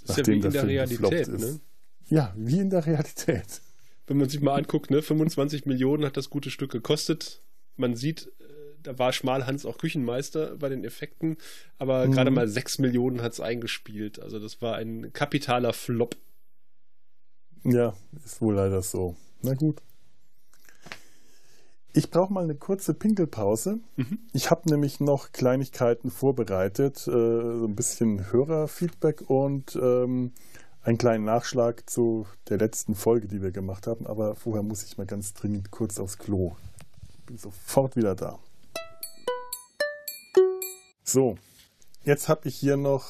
[0.02, 1.60] ist ja wie in der, der Realität, ne?
[2.08, 3.62] Ja, wie in der Realität.
[4.08, 7.42] Wenn man sich mal anguckt, ne, 25 Millionen hat das gute Stück gekostet.
[7.76, 8.44] Man sieht, äh,
[8.82, 11.38] da war Schmalhans auch Küchenmeister bei den Effekten,
[11.78, 12.12] aber mhm.
[12.12, 14.20] gerade mal 6 Millionen hat es eingespielt.
[14.20, 16.18] Also das war ein kapitaler Flop.
[17.64, 19.16] Ja, ist wohl leider so.
[19.42, 19.82] Na gut.
[21.96, 23.80] Ich brauche mal eine kurze Pinkelpause.
[23.98, 24.18] Mhm.
[24.34, 30.32] Ich habe nämlich noch Kleinigkeiten vorbereitet, äh, so ein bisschen Hörerfeedback und ähm,
[30.82, 34.08] einen kleinen Nachschlag zu der letzten Folge, die wir gemacht haben.
[34.08, 36.56] Aber vorher muss ich mal ganz dringend kurz aufs Klo.
[37.28, 38.40] Bin sofort wieder da.
[41.04, 41.38] So,
[42.04, 43.06] jetzt habe ich hier noch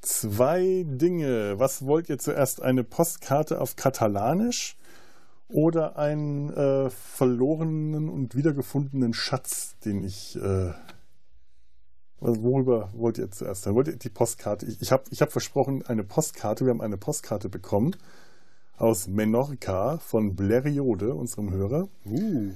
[0.00, 1.58] zwei Dinge.
[1.58, 2.62] Was wollt ihr zuerst?
[2.62, 4.78] Eine Postkarte auf Katalanisch?
[5.52, 10.36] Oder einen äh, verlorenen und wiedergefundenen Schatz, den ich.
[10.36, 10.72] Äh,
[12.22, 13.74] worüber wollt ihr zuerst sein?
[13.74, 14.66] Wollt ihr die Postkarte?
[14.66, 16.66] Ich, ich habe ich hab versprochen, eine Postkarte.
[16.66, 17.96] Wir haben eine Postkarte bekommen
[18.76, 21.88] aus Menorca von Bleriode, unserem Hörer.
[22.06, 22.52] Uh.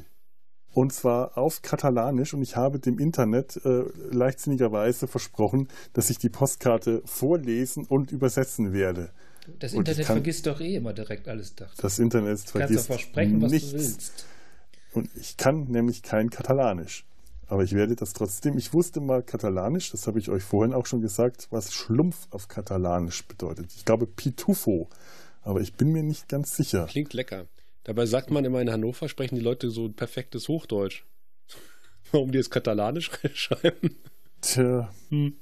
[0.72, 2.34] Und zwar auf Katalanisch.
[2.34, 8.72] Und ich habe dem Internet äh, leichtsinnigerweise versprochen, dass ich die Postkarte vorlesen und übersetzen
[8.72, 9.10] werde.
[9.58, 11.54] Das Internet kann, vergisst doch eh immer direkt alles.
[11.54, 11.80] Dachte.
[11.82, 13.70] Das Internet vergisst du versprechen, was nichts.
[13.70, 14.26] du willst.
[14.92, 17.04] Und ich kann nämlich kein Katalanisch.
[17.46, 18.56] Aber ich werde das trotzdem.
[18.56, 22.48] Ich wusste mal Katalanisch, das habe ich euch vorhin auch schon gesagt, was Schlumpf auf
[22.48, 23.72] Katalanisch bedeutet.
[23.76, 24.88] Ich glaube Pitufo,
[25.42, 26.86] aber ich bin mir nicht ganz sicher.
[26.86, 27.46] Klingt lecker.
[27.82, 31.04] Dabei sagt man immer in Hannover sprechen die Leute so perfektes Hochdeutsch.
[32.12, 33.96] Warum die jetzt Katalanisch schreiben?
[34.40, 34.92] Tja.
[35.10, 35.36] Hm.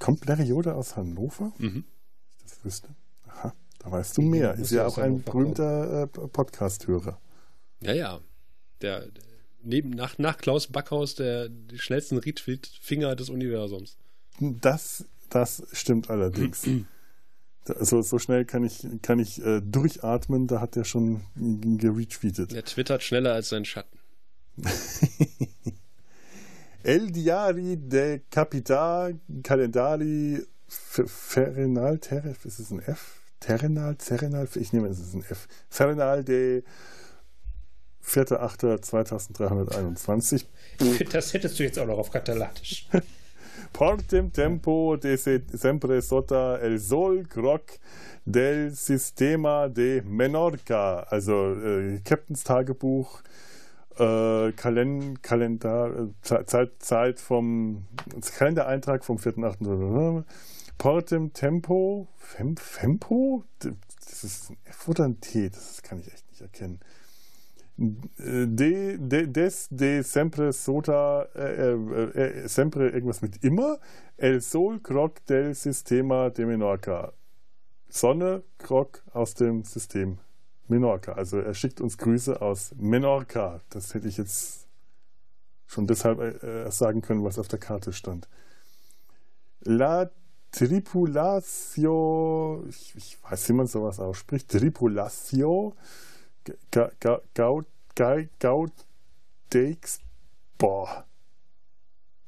[0.00, 1.52] Kommt Bleriode aus Hannover?
[1.58, 1.84] Mhm.
[2.38, 2.88] Ich das wüsste.
[3.78, 4.54] Da weißt du mehr.
[4.54, 7.18] Ist ja auch ein berühmter äh, Podcast-Hörer.
[7.80, 8.20] Ja, ja.
[8.82, 9.08] Der,
[9.62, 13.96] neben, nach, nach Klaus Backhaus der, der schnellsten Riedfinger des Universums.
[14.38, 16.66] Das, das stimmt allerdings.
[17.66, 22.52] Also so schnell kann ich, kann ich äh, durchatmen, da hat er schon geretweetet.
[22.52, 23.98] Er twittert schneller als sein Schatten.
[26.82, 29.12] El Diari de Capità
[29.42, 33.19] Calendari Fernal Teref, ist es ein F?
[33.40, 35.48] Terrenal, Terrenal, ich nehme, es ist ein F.
[35.68, 36.62] Fernal de
[38.06, 40.44] 4.8.2321.
[41.12, 42.88] Das hättest du jetzt auch noch auf Katalanisch.
[43.72, 47.78] Portem tempo de sempre sota el sol croc
[48.24, 51.06] del sistema de Menorca.
[51.08, 53.22] Also äh, Captains Tagebuch,
[53.98, 57.86] äh, Kalend Kalender, äh, Zeit, Zeit vom
[58.36, 60.24] Kalendereintrag vom 4.8.
[60.80, 63.44] Portem Tempo, Fem, Fempo?
[63.58, 66.80] Das ist ein F oder ein T, das kann ich echt nicht erkennen.
[67.76, 73.78] De, de, des de sempre sota, äh, äh, äh, sempre irgendwas mit immer,
[74.16, 77.12] el sol croc del sistema de Menorca.
[77.90, 80.16] Sonne, Croc aus dem System
[80.66, 81.12] Menorca.
[81.12, 83.60] Also er schickt uns Grüße aus Menorca.
[83.68, 84.66] Das hätte ich jetzt
[85.66, 88.28] schon deshalb äh, sagen können, was auf der Karte stand.
[89.62, 90.10] La
[90.52, 95.74] Tripulatio, ich, ich weiß, wie man sowas ausspricht, Tripulatio
[97.94, 100.00] Gaudeix,
[100.58, 101.06] boah,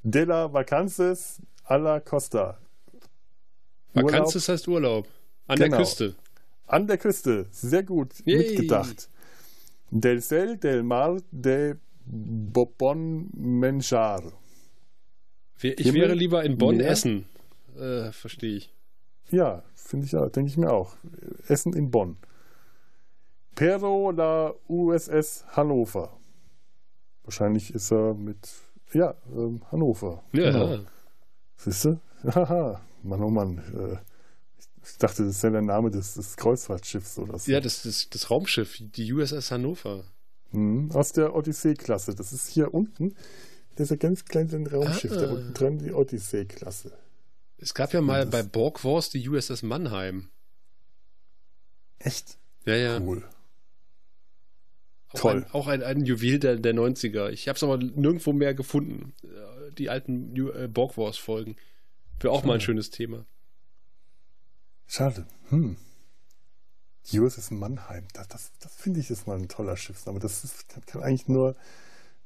[0.02, 2.58] de la Vacances a la Costa.
[3.94, 5.06] Vacances heißt Urlaub.
[5.46, 5.70] An genau.
[5.70, 6.14] der Küste.
[6.66, 7.46] An der Küste.
[7.50, 8.38] Sehr gut Yay.
[8.38, 9.08] mitgedacht.
[9.90, 14.22] Del Cel, del Mar, de Bon Menjar.
[15.60, 16.90] Ich Himmel, wäre lieber in Bonn Meer.
[16.90, 17.26] essen.
[17.78, 18.74] Äh, verstehe ich.
[19.30, 20.94] Ja, finde ich ja, denke ich mir auch.
[21.48, 22.16] Essen in Bonn.
[23.54, 26.18] Pero la USS Hannover.
[27.24, 28.48] Wahrscheinlich ist er mit,
[28.92, 30.22] ja, ähm, Hannover.
[30.32, 30.50] Ja.
[30.50, 30.78] Genau.
[31.56, 32.00] Siehst du?
[32.24, 33.58] Haha, Mann, oh Mann.
[33.58, 33.96] Äh,
[34.84, 37.50] ich dachte, das ist ja der Name des, des Kreuzfahrtschiffs oder so.
[37.50, 40.04] Ja, das, das, das Raumschiff, die USS Hannover.
[40.50, 42.14] Hm, aus der Odyssee-Klasse.
[42.14, 43.14] Das ist hier unten.
[43.76, 45.16] Das ist ein ganz kleines Raumschiff, ah.
[45.16, 46.92] da unten dran die Odyssee-Klasse.
[47.62, 50.28] Es gab ja mal bei Borg Wars die USS Mannheim.
[52.00, 52.36] Echt?
[52.64, 53.00] Ja, ja.
[53.00, 53.22] Cool.
[55.10, 55.36] Auch Toll.
[55.36, 57.30] Ein, auch ein, ein Juwel der, der 90er.
[57.30, 59.14] Ich habe es aber nirgendwo mehr gefunden.
[59.78, 61.54] Die alten äh, Borg Wars Folgen.
[62.18, 62.48] Wäre auch Schade.
[62.48, 63.24] mal ein schönes Thema.
[64.88, 65.24] Schade.
[65.50, 65.76] Hm.
[67.12, 70.18] Die USS Mannheim, das, das, das finde ich ist mal ein toller Schiffsname.
[70.18, 71.54] Das ist, kann eigentlich nur äh,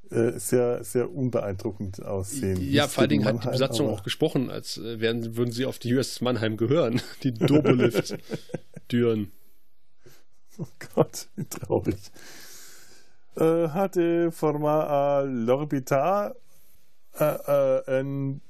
[0.09, 2.61] sehr, sehr unbeeindruckend aussehen.
[2.61, 5.79] Ja, vor allen Dingen hat die Besatzung auch gesprochen, als äh, wären, würden sie auf
[5.79, 7.01] die USS Mannheim gehören.
[7.23, 9.31] Die Dobolift-Düren.
[10.57, 11.97] oh Gott, wie traurig.
[13.35, 16.35] Äh, hatte format a l'orbitar
[17.19, 18.41] äh, äh, en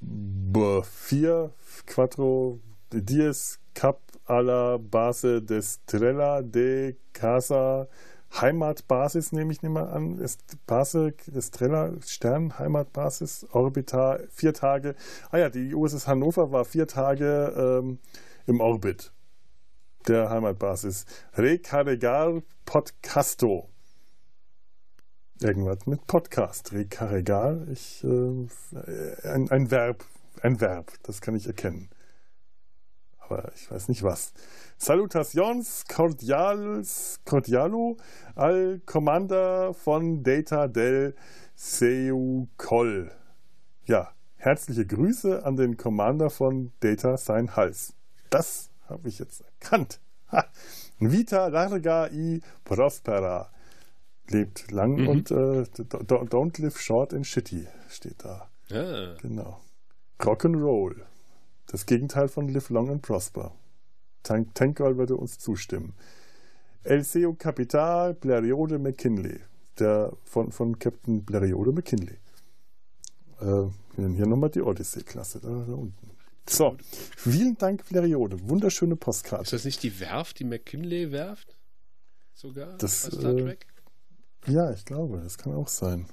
[0.54, 1.52] 4
[1.86, 2.60] quattro
[2.92, 7.88] dies cap a la base de Strella de Casa
[8.34, 14.96] Heimatbasis, nehme ich mal an, ist Base Estrella Stern Heimatbasis Orbitar vier Tage.
[15.32, 18.00] Ah ja, die USS Hannover war vier Tage ähm,
[18.46, 19.12] im Orbit
[20.08, 21.06] der Heimatbasis.
[21.34, 23.70] Recarregar Podcasto.
[25.42, 26.74] Irgendwas mit Podcast.
[26.74, 27.68] Recarregar.
[27.70, 30.04] Ich, äh, ein, ein Verb.
[30.42, 30.92] Ein Verb.
[31.04, 31.90] Das kann ich erkennen.
[33.30, 34.34] Aber ich weiß nicht was.
[34.78, 37.98] Salutations cordials, cordialo
[38.36, 41.16] al Commander von Data del
[41.56, 43.12] Seucol.
[43.86, 47.94] Ja, herzliche Grüße an den Commander von Data sein Hals.
[48.30, 50.00] Das habe ich jetzt erkannt.
[50.32, 50.46] Ha.
[51.00, 53.50] Vita larga i prospera.
[54.30, 55.08] Lebt lang mhm.
[55.08, 58.50] und äh, don't live short and shitty steht da.
[58.68, 59.16] Ja.
[59.22, 59.62] Genau.
[60.20, 61.02] Rock'n'Roll.
[61.68, 63.54] Das Gegenteil von live long and prosper.
[64.24, 65.94] Tank Tankgirl würde uns zustimmen.
[66.84, 69.40] El Seo Capital Blériot McKinley.
[69.80, 72.18] Der von, von Captain Blériot McKinley.
[73.40, 76.12] Äh, hier nochmal die Odyssey-Klasse, da, da, unten.
[76.50, 76.78] So,
[77.16, 78.48] vielen Dank, Blériot.
[78.48, 79.44] Wunderschöne Postkarte.
[79.44, 81.56] Ist das nicht die Werft, die McKinley-Werft?
[82.34, 82.78] Sogar?
[82.78, 83.68] Das, Star äh, Trek?
[84.48, 86.06] Äh, ja, ich glaube, das kann auch sein.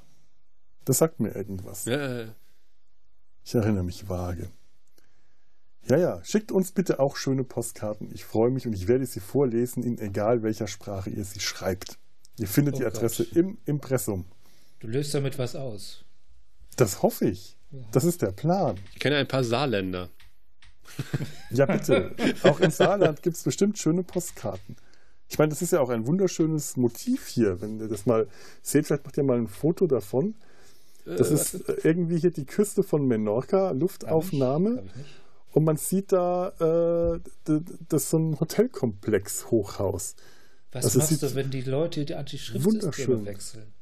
[0.85, 1.85] Das sagt mir irgendwas.
[1.85, 2.35] Ja,
[3.45, 4.51] ich erinnere mich vage.
[5.89, 8.11] Ja, ja, schickt uns bitte auch schöne Postkarten.
[8.15, 11.99] Ich freue mich und ich werde sie vorlesen, in egal welcher Sprache ihr sie schreibt.
[12.39, 13.37] Ihr findet oh die Adresse Gott.
[13.37, 14.25] im Impressum.
[14.81, 16.05] Du löst damit was aus.
[16.77, 17.57] Das hoffe ich.
[17.93, 18.79] Das ist der Plan.
[18.93, 20.11] Ich kenne ein paar Saarländer.
[21.51, 22.15] Ja, bitte.
[22.43, 24.77] Auch im Saarland gibt es bestimmt schöne Postkarten.
[25.29, 27.61] Ich meine, das ist ja auch ein wunderschönes Motiv hier.
[27.61, 28.29] Wenn ihr das mal
[28.63, 30.35] seht, vielleicht macht ihr mal ein Foto davon.
[31.05, 34.77] Das äh, ist irgendwie hier die Küste von Menorca, Luftaufnahme.
[34.77, 35.24] Hab ich, hab ich
[35.55, 37.21] und man sieht da, äh,
[37.89, 40.17] das ist so ein Hotelkomplex, Hochhaus.
[40.73, 43.73] Was also machst du, wenn die Leute die Anti-Schriftsysteme wechseln?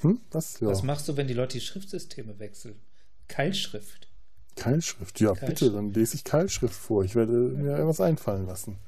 [0.00, 0.20] Hm?
[0.32, 0.58] Was?
[0.58, 0.66] Ja.
[0.66, 2.80] Was machst du, wenn die Leute die Schriftsysteme wechseln?
[3.28, 4.08] Keilschrift.
[4.56, 5.60] Keilschrift, ja, Keilschrift.
[5.60, 7.04] bitte, dann lese ich Keilschrift vor.
[7.04, 8.78] Ich werde mir etwas einfallen lassen.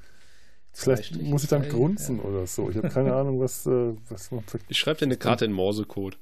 [0.72, 2.24] Vielleicht muss ich dann grunzen ja.
[2.24, 2.68] oder so.
[2.70, 4.43] Ich habe keine Ahnung, was, äh, was man.
[4.68, 6.18] Ich schreibe dir eine Karte in Morsecode.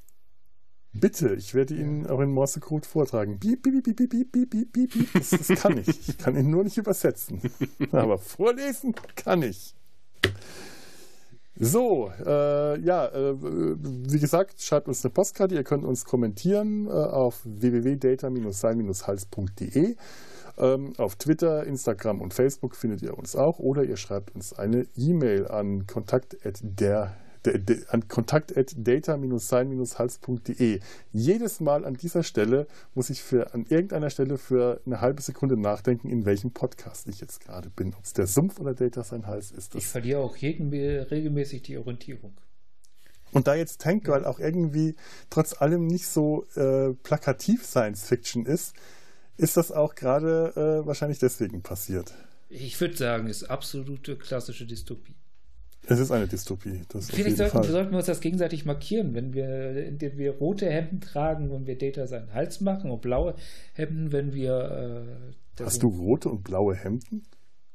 [0.92, 3.38] Bitte, ich werde Ihnen auch in Morsecode vortragen.
[3.38, 5.12] Piep, piep, piep, piep, piep, piep, piep, piep.
[5.14, 6.08] Das, das kann ich.
[6.08, 7.40] Ich kann ihn nur nicht übersetzen.
[7.92, 9.76] Aber vorlesen kann ich.
[11.54, 15.54] So, äh, ja, äh, wie gesagt, schreibt uns eine Postkarte.
[15.54, 19.94] Ihr könnt uns kommentieren äh, auf www.data-sein-hals.de.
[20.58, 23.60] Ähm, auf Twitter, Instagram und Facebook findet ihr uns auch.
[23.60, 27.14] Oder ihr schreibt uns eine E-Mail an kontakt.der
[27.88, 30.80] an kontakt at data-sein-hals.de.
[31.12, 35.56] Jedes Mal an dieser Stelle muss ich für, an irgendeiner Stelle für eine halbe Sekunde
[35.56, 37.94] nachdenken, in welchem Podcast ich jetzt gerade bin.
[37.94, 39.74] Ob es der Sumpf oder Data sein Hals ist.
[39.74, 42.36] ich verliere auch jeden, regelmäßig die Orientierung.
[43.32, 44.96] Und da jetzt Tank Girl auch irgendwie
[45.30, 48.74] trotz allem nicht so äh, plakativ Science Fiction ist,
[49.36, 52.12] ist das auch gerade äh, wahrscheinlich deswegen passiert.
[52.48, 55.14] Ich würde sagen, es ist absolute klassische Dystopie.
[55.86, 56.82] Es ist eine Dystopie.
[57.10, 61.50] Vielleicht sollten, sollten, wir uns das gegenseitig markieren, wenn wir, indem wir rote Hemden tragen,
[61.50, 63.34] wenn wir Data seinen Hals machen und blaue
[63.74, 65.34] Hemden, wenn wir.
[65.58, 67.24] Äh, Hast du rote und blaue Hemden?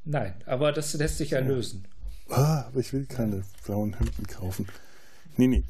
[0.06, 1.88] Nein, aber das lässt sich ja lösen.
[2.30, 4.68] Ah, aber ich will keine blauen Hemden kaufen.
[5.38, 5.64] Nee, nee.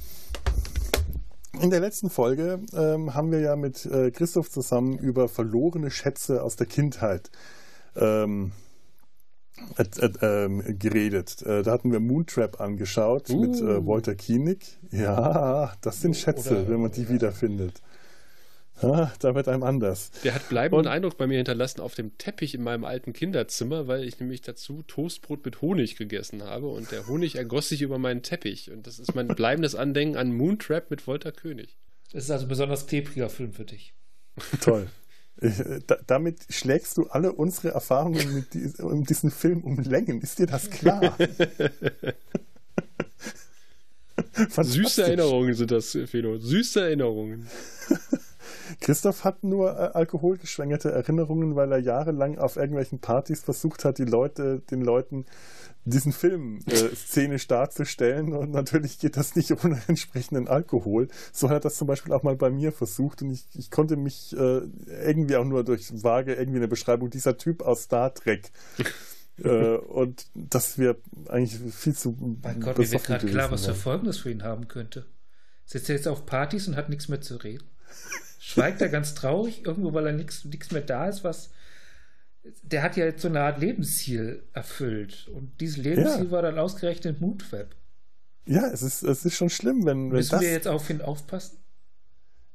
[1.61, 6.43] In der letzten Folge ähm, haben wir ja mit äh, Christoph zusammen über verlorene Schätze
[6.43, 7.31] aus der Kindheit
[7.95, 8.51] ähm,
[9.77, 11.41] äh, äh, geredet.
[11.43, 13.39] Äh, da hatten wir Moontrap angeschaut uh.
[13.39, 14.77] mit äh, Walter Koenig.
[14.91, 17.81] Ja, das sind Schätze, Oder, wenn man die wiederfindet.
[18.81, 20.11] Ja, da wird einem anders.
[20.23, 23.87] Der hat bleibenden und, Eindruck bei mir hinterlassen auf dem Teppich in meinem alten Kinderzimmer,
[23.87, 27.97] weil ich nämlich dazu Toastbrot mit Honig gegessen habe und der Honig ergoss sich über
[27.97, 28.71] meinen Teppich.
[28.71, 31.77] Und das ist mein bleibendes Andenken an Moontrap mit Volta König.
[32.11, 33.93] Das ist also ein besonders klebriger Film für dich.
[34.61, 34.87] Toll.
[36.07, 40.21] Damit schlägst du alle unsere Erfahrungen mit die, um diesen Film um Längen.
[40.21, 41.17] Ist dir das klar?
[44.61, 46.37] Süße Erinnerungen sind das, Felo.
[46.37, 47.47] Süße Erinnerungen.
[48.79, 54.05] Christoph hat nur äh, alkoholgeschwängerte Erinnerungen, weil er jahrelang auf irgendwelchen Partys versucht hat, die
[54.05, 55.25] Leute, den Leuten
[55.85, 61.07] diesen Film äh, szenisch darzustellen und natürlich geht das nicht ohne entsprechenden Alkohol.
[61.31, 63.95] So hat er das zum Beispiel auch mal bei mir versucht und ich, ich konnte
[63.95, 68.51] mich äh, irgendwie auch nur durch vage irgendwie eine Beschreibung dieser Typ aus Star Trek
[69.43, 70.97] äh, und dass wir
[71.29, 74.67] eigentlich viel zu Mein Gott, mir wird gerade klar, was für Folgendes für ihn haben
[74.67, 75.05] könnte.
[75.65, 77.63] Sitzt er jetzt auf Partys und hat nichts mehr zu reden?
[78.45, 81.49] schweigt er ganz traurig irgendwo, weil er nichts mehr da ist, was
[82.63, 85.27] der hat ja jetzt so eine Art Lebensziel erfüllt.
[85.33, 86.31] Und dieses Lebensziel ja.
[86.31, 87.75] war dann ausgerechnet Moodweb.
[88.45, 91.01] Ja, es ist, es ist schon schlimm, wenn, wenn Müssen das, wir jetzt auf ihn
[91.01, 91.57] aufpassen?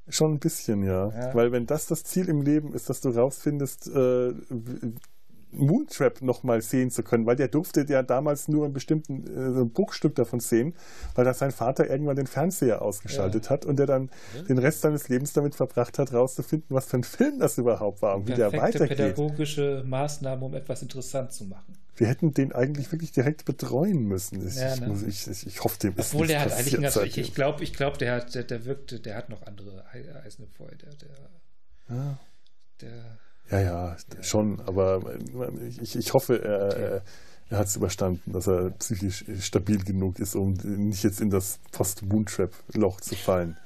[0.08, 1.08] Schon ein bisschen, ja.
[1.08, 1.34] ja.
[1.34, 4.34] Weil wenn das das Ziel im Leben ist, dass du rausfindest, äh,
[5.52, 10.14] Moontrap nochmal sehen zu können, weil der durfte ja damals nur ein bestimmten äh, Bruchstück
[10.14, 10.74] davon sehen,
[11.14, 13.50] weil da sein Vater irgendwann den Fernseher ausgeschaltet ja.
[13.50, 14.42] hat und der dann ja.
[14.42, 18.16] den Rest seines Lebens damit verbracht hat, rauszufinden, was für ein Film das überhaupt war
[18.16, 18.96] und wie der weitergeht.
[18.96, 21.74] pädagogische Maßnahmen, um etwas interessant zu machen.
[21.96, 24.46] Wir hätten den eigentlich wirklich direkt betreuen müssen.
[24.46, 24.94] Ich, ja, ne?
[25.06, 27.74] ich, ich, ich, hoffe, dem ist Obwohl der hat eigentlich ganz, ich, ich glaube, ich
[27.74, 29.84] glaub, der hat, der, der wirkte, der hat noch andere
[30.24, 30.70] Eisen im Feuer.
[30.70, 32.18] Der, der,
[32.80, 33.18] der
[33.50, 35.02] ja, ja, schon, aber
[35.80, 37.02] ich, ich hoffe, er,
[37.50, 41.58] er hat es überstanden, dass er psychisch stabil genug ist, um nicht jetzt in das
[41.72, 43.56] Post-Moontrap-Loch zu fallen.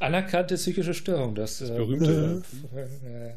[0.00, 2.42] Anerkannte psychische Störung, das, das berühmte.
[2.74, 3.34] Äh,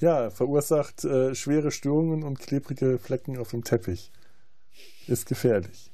[0.00, 4.10] ja, verursacht äh, schwere Störungen und klebrige Flecken auf dem Teppich.
[5.06, 5.90] Ist gefährlich.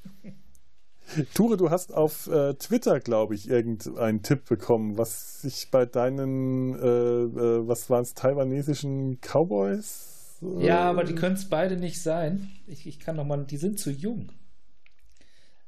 [1.34, 6.74] Ture, du hast auf äh, Twitter, glaube ich, irgendeinen Tipp bekommen, was sich bei deinen,
[6.74, 10.40] äh, äh, was waren es, taiwanesischen Cowboys?
[10.42, 12.50] Äh, ja, aber die können es beide nicht sein.
[12.66, 14.32] Ich, ich kann noch mal, die sind zu jung.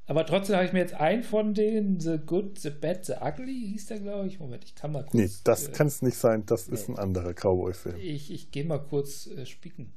[0.07, 3.69] Aber trotzdem habe ich mir jetzt einen von denen, The Good, The Bad, The Ugly,
[3.73, 4.41] hieß der, glaube ich.
[4.41, 5.15] Moment, ich kann mal kurz.
[5.15, 6.47] Nee, das äh, kann es nicht sein.
[6.47, 7.97] Das ist ein anderer Cowboy-Film.
[8.01, 9.93] Ich, ich gehe mal kurz äh, spicken.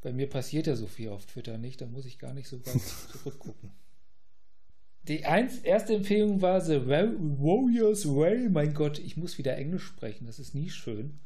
[0.00, 2.64] Bei mir passiert ja so viel auf Twitter nicht, da muss ich gar nicht so
[2.64, 2.80] weit
[3.12, 3.72] zurückgucken.
[5.08, 8.50] Die eins, erste Empfehlung war The Warriors Way.
[8.50, 11.18] Mein Gott, ich muss wieder Englisch sprechen, das ist nie schön.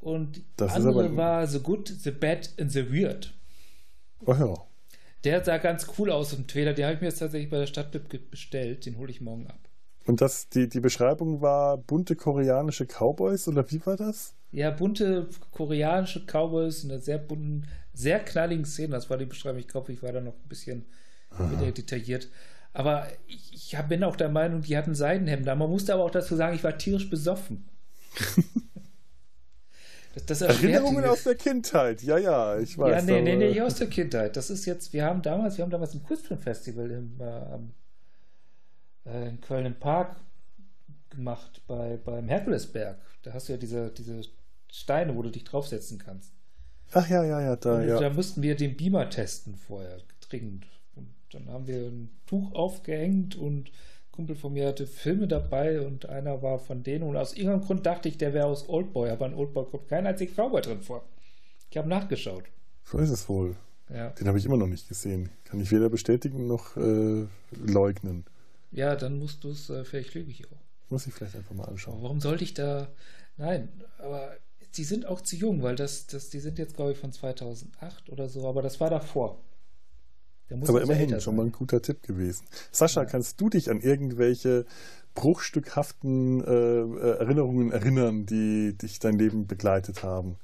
[0.00, 3.34] Und das andere war The Good, The Bad and The Weird.
[4.24, 4.54] Oh ja.
[5.24, 6.72] Der sah ganz cool aus im Trailer.
[6.72, 8.86] Den habe ich mir jetzt tatsächlich bei der Stadtbib bestellt.
[8.86, 9.58] Den hole ich morgen ab.
[10.06, 14.34] Und das, die, die Beschreibung war bunte koreanische Cowboys oder wie war das?
[14.52, 18.92] Ja, bunte koreanische Cowboys in einer sehr bunten, sehr knalligen Szene.
[18.92, 19.60] Das war die Beschreibung.
[19.60, 20.86] Ich glaube, ich war da noch ein bisschen
[21.30, 21.70] Aha.
[21.72, 22.28] detailliert.
[22.72, 25.58] Aber ich, ich bin auch der Meinung, die hatten Seidenhemden.
[25.58, 27.68] Man musste aber auch dazu sagen, ich war tierisch besoffen.
[30.14, 32.90] das, das Erinnerungen aus der Kindheit, ja, ja, ich weiß.
[32.90, 34.36] Ja, nee, nee, nee, nicht aus der Kindheit.
[34.36, 37.20] Das ist jetzt, wir haben damals, wir haben damals ein Kunstfilmfestival im,
[39.06, 40.16] äh, in Köln im Park
[41.10, 42.98] gemacht, bei, beim Herkulesberg.
[43.22, 44.22] Da hast du ja diese, diese
[44.70, 46.32] Steine, wo du dich draufsetzen kannst.
[46.92, 48.00] Ach ja, ja, ja, da, Und ja.
[48.00, 49.98] Da mussten wir den Beamer testen vorher,
[50.28, 50.66] dringend.
[51.32, 56.08] Dann haben wir ein Tuch aufgehängt und ein Kumpel von mir hatte Filme dabei und
[56.08, 57.04] einer war von denen.
[57.04, 60.06] Und aus irgendeinem Grund dachte ich, der wäre aus Oldboy, aber in Oldboy kommt kein
[60.06, 61.04] einziger Cowboy drin vor.
[61.70, 62.44] Ich habe nachgeschaut.
[62.84, 63.56] So ist es wohl.
[63.90, 64.10] Ja.
[64.10, 65.30] Den habe ich immer noch nicht gesehen.
[65.44, 68.24] Kann ich weder bestätigen noch äh, leugnen.
[68.70, 70.58] Ja, dann musst du es, äh, vielleicht lüge ich auch.
[70.90, 72.02] Muss ich vielleicht einfach mal anschauen.
[72.02, 72.88] Warum sollte ich da.
[73.36, 73.68] Nein,
[73.98, 74.36] aber
[74.76, 78.10] die sind auch zu jung, weil das, das, die sind jetzt, glaube ich, von 2008
[78.10, 79.38] oder so, aber das war davor.
[80.50, 82.46] Aber immerhin schon mal ein guter Tipp gewesen.
[82.72, 83.06] Sascha, ja.
[83.08, 84.64] kannst du dich an irgendwelche
[85.14, 90.36] bruchstückhaften äh, Erinnerungen erinnern, die dich dein Leben begleitet haben?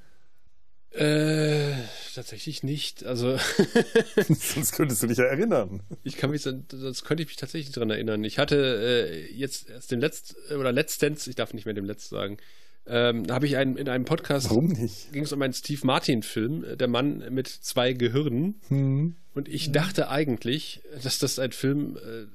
[0.95, 1.73] Äh,
[2.15, 3.05] tatsächlich nicht.
[3.05, 3.37] Also.
[4.17, 5.83] sonst könntest du dich ja erinnern.
[6.05, 8.23] Ich kann mich, sonst könnte ich mich tatsächlich daran erinnern.
[8.25, 12.11] Ich hatte äh, jetzt erst den letzten, oder letztens, ich darf nicht mehr dem Letzt
[12.11, 12.37] sagen,
[12.87, 14.51] ähm, habe ich einen, in einem Podcast.
[14.51, 15.13] Warum nicht?
[15.13, 18.61] Ging es um einen Steve Martin-Film, äh, der Mann mit zwei Gehirnen.
[18.69, 19.17] Hm.
[19.35, 19.73] Und ich hm.
[19.73, 22.27] dachte eigentlich, dass das ein Film, äh,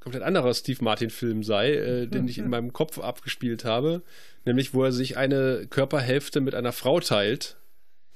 [0.00, 4.02] komplett anderer Steve Martin-Film sei, äh, den ich in meinem Kopf abgespielt habe.
[4.44, 7.56] Nämlich, wo er sich eine Körperhälfte mit einer Frau teilt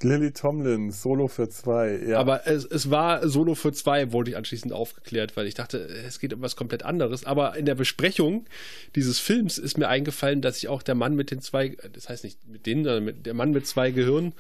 [0.02, 2.18] Lily Tomlin, Solo für zwei, ja.
[2.18, 6.20] Aber es, es war Solo für zwei, wurde ich anschließend aufgeklärt, weil ich dachte, es
[6.20, 7.24] geht um was komplett anderes.
[7.24, 8.46] Aber in der Besprechung
[8.94, 12.22] dieses Films ist mir eingefallen, dass ich auch der Mann mit den zwei, das heißt
[12.22, 14.34] nicht mit denen, sondern mit, der Mann mit zwei Gehirnen,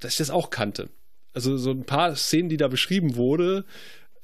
[0.00, 0.88] dass ich das auch kannte.
[1.34, 3.64] Also so ein paar Szenen, die da beschrieben wurde,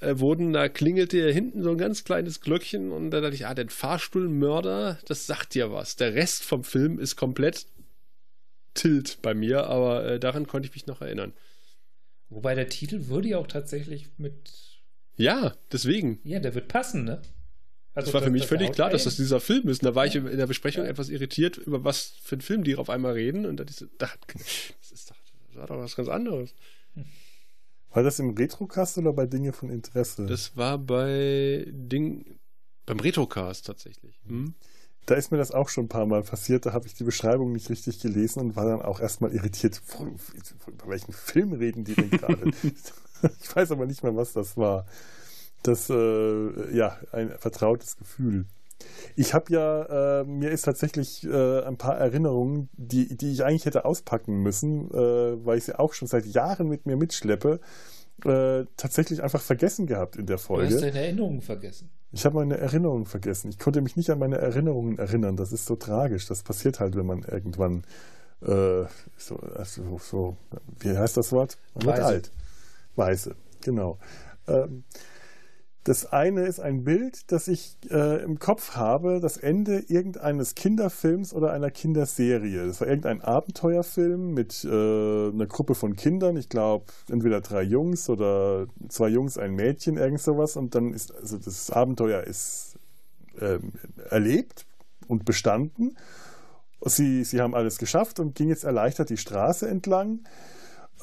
[0.00, 3.54] äh, wurden, da klingelte hinten so ein ganz kleines Glöckchen und da dachte ich, ah,
[3.54, 5.96] der Fahrstuhlmörder, das sagt ja was.
[5.96, 7.66] Der Rest vom Film ist komplett
[8.74, 11.32] Tilt bei mir, aber äh, daran konnte ich mich noch erinnern.
[12.28, 14.52] Wobei der Titel würde ja auch tatsächlich mit.
[15.16, 16.20] Ja, deswegen.
[16.24, 17.20] Ja, der wird passen, ne?
[17.92, 19.82] Also das war für mich völlig klar, dass das dieser Film ist.
[19.82, 20.10] Und da war ja.
[20.10, 20.90] ich in der Besprechung ja.
[20.90, 23.46] etwas irritiert, über was für einen Film die auf einmal reden.
[23.46, 23.64] Und da
[23.98, 25.16] dachte ich, das ist doch,
[25.48, 26.54] das war doch was ganz anderes.
[27.92, 30.26] War das im Retrocast oder bei Dinge von Interesse?
[30.26, 32.38] Das war bei Ding,
[32.86, 34.20] beim Retrocast tatsächlich.
[34.26, 34.54] Hm?
[35.06, 36.66] Da ist mir das auch schon ein paar Mal passiert.
[36.66, 39.80] Da habe ich die Beschreibung nicht richtig gelesen und war dann auch erstmal irritiert.
[40.66, 42.50] Über welchen Film reden die denn gerade?
[42.62, 44.86] ich weiß aber nicht mehr, was das war.
[45.62, 48.46] Das, äh, ja, ein vertrautes Gefühl.
[49.16, 53.66] Ich habe ja, äh, mir ist tatsächlich äh, ein paar Erinnerungen, die, die ich eigentlich
[53.66, 57.60] hätte auspacken müssen, äh, weil ich sie auch schon seit Jahren mit mir mitschleppe,
[58.24, 60.68] äh, tatsächlich einfach vergessen gehabt in der Folge.
[60.68, 61.90] Du hast deine Erinnerungen vergessen.
[62.12, 63.50] Ich habe meine Erinnerungen vergessen.
[63.50, 65.36] Ich konnte mich nicht an meine Erinnerungen erinnern.
[65.36, 66.26] Das ist so tragisch.
[66.26, 67.84] Das passiert halt, wenn man irgendwann
[68.42, 68.84] äh,
[69.16, 70.36] so, also so,
[70.80, 71.58] wie heißt das Wort?
[71.74, 72.30] Man wird alt.
[72.96, 73.98] Weiße, genau.
[74.48, 74.84] Ähm,
[75.84, 81.32] das eine ist ein Bild, das ich äh, im Kopf habe, das Ende irgendeines Kinderfilms
[81.32, 82.66] oder einer Kinderserie.
[82.66, 88.10] Das war irgendein Abenteuerfilm mit äh, einer Gruppe von Kindern, ich glaube entweder drei Jungs
[88.10, 90.56] oder zwei Jungs, ein Mädchen, irgend sowas.
[90.56, 92.78] Und dann ist, also das Abenteuer ist
[93.38, 93.58] äh,
[94.10, 94.66] erlebt
[95.08, 95.96] und bestanden.
[96.82, 100.20] Sie, sie haben alles geschafft und ging jetzt erleichtert die Straße entlang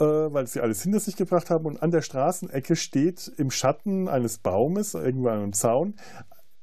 [0.05, 1.65] weil sie alles hinter sich gebracht haben.
[1.65, 5.95] Und an der Straßenecke steht im Schatten eines Baumes, irgendwo an einem Zaun,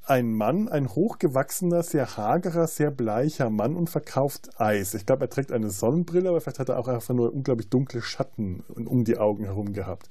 [0.06, 4.94] ein Mann, ein hochgewachsener, sehr hagerer, sehr bleicher Mann und verkauft Eis.
[4.94, 8.02] Ich glaube, er trägt eine Sonnenbrille, aber vielleicht hat er auch einfach nur unglaublich dunkle
[8.02, 10.08] Schatten um die Augen herum gehabt.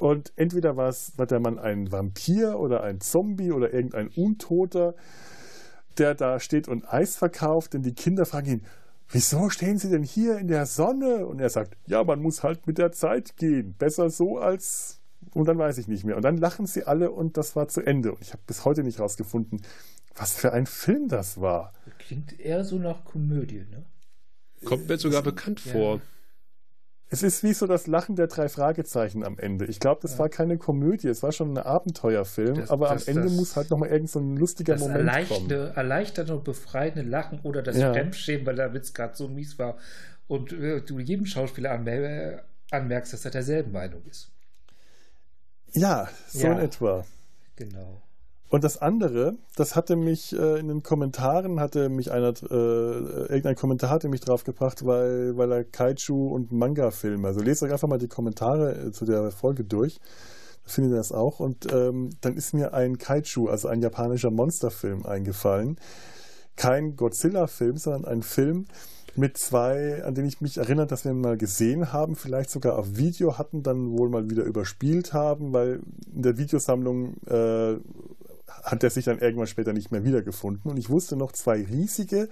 [0.00, 4.94] Und entweder war, es, war der Mann ein Vampir oder ein Zombie oder irgendein Untoter,
[5.98, 8.64] der da steht und Eis verkauft, denn die Kinder fragen ihn,
[9.12, 11.26] wieso stehen Sie denn hier in der Sonne?
[11.26, 13.74] Und er sagt, ja, man muss halt mit der Zeit gehen.
[13.78, 15.00] Besser so als.
[15.34, 16.16] Und dann weiß ich nicht mehr.
[16.16, 18.12] Und dann lachen sie alle und das war zu Ende.
[18.12, 19.62] Und ich habe bis heute nicht rausgefunden,
[20.14, 21.72] was für ein Film das war.
[21.98, 23.84] Klingt eher so nach Komödie, ne?
[24.64, 25.72] Kommt mir sogar bekannt ja.
[25.72, 26.00] vor.
[27.12, 29.66] Es ist wie so das Lachen der drei Fragezeichen am Ende.
[29.66, 30.20] Ich glaube, das ja.
[30.20, 33.54] war keine Komödie, es war schon ein Abenteuerfilm, das, aber das, am Ende das, muss
[33.54, 35.76] halt nochmal irgend so ein lustiger Moment erleichternde, kommen.
[35.76, 37.92] Erleichternde und befreiende Lachen oder das ja.
[37.92, 39.76] Fremdschämen, weil der Witz gerade so mies war
[40.26, 44.30] und äh, du jedem Schauspieler anmer anmerkst, dass er derselben Meinung ist.
[45.74, 46.54] Ja, so ja.
[46.54, 47.04] in etwa.
[47.56, 48.01] Genau.
[48.52, 53.56] Und das andere, das hatte mich äh, in den Kommentaren, hatte mich einer, äh, irgendein
[53.56, 57.26] Kommentar hatte mich draufgebracht, weil, weil er Kaiju und Manga-Filme.
[57.26, 60.00] Also lest euch einfach mal die Kommentare äh, zu der Folge durch.
[60.64, 61.40] Da findet ihr das auch.
[61.40, 65.78] Und ähm, dann ist mir ein Kaiju, also ein japanischer Monsterfilm eingefallen.
[66.54, 68.66] Kein Godzilla-Film, sondern ein Film,
[69.14, 72.78] mit zwei, an denen ich mich erinnere, dass wir ihn mal gesehen haben, vielleicht sogar
[72.78, 75.80] auf Video hatten, dann wohl mal wieder überspielt haben, weil
[76.14, 77.76] in der Videosammlung äh,
[78.62, 80.70] hat er sich dann irgendwann später nicht mehr wiedergefunden.
[80.70, 82.28] Und ich wusste noch zwei riesige,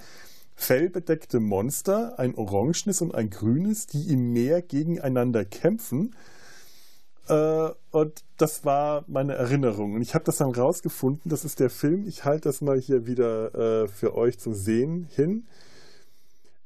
[0.54, 6.14] fellbedeckte Monster, ein orangenes und ein grünes, die im Meer gegeneinander kämpfen.
[7.28, 9.94] Äh, und das war meine Erinnerung.
[9.94, 11.30] Und ich habe das dann rausgefunden.
[11.30, 12.06] Das ist der Film.
[12.06, 15.46] Ich halte das mal hier wieder äh, für euch zum Sehen hin.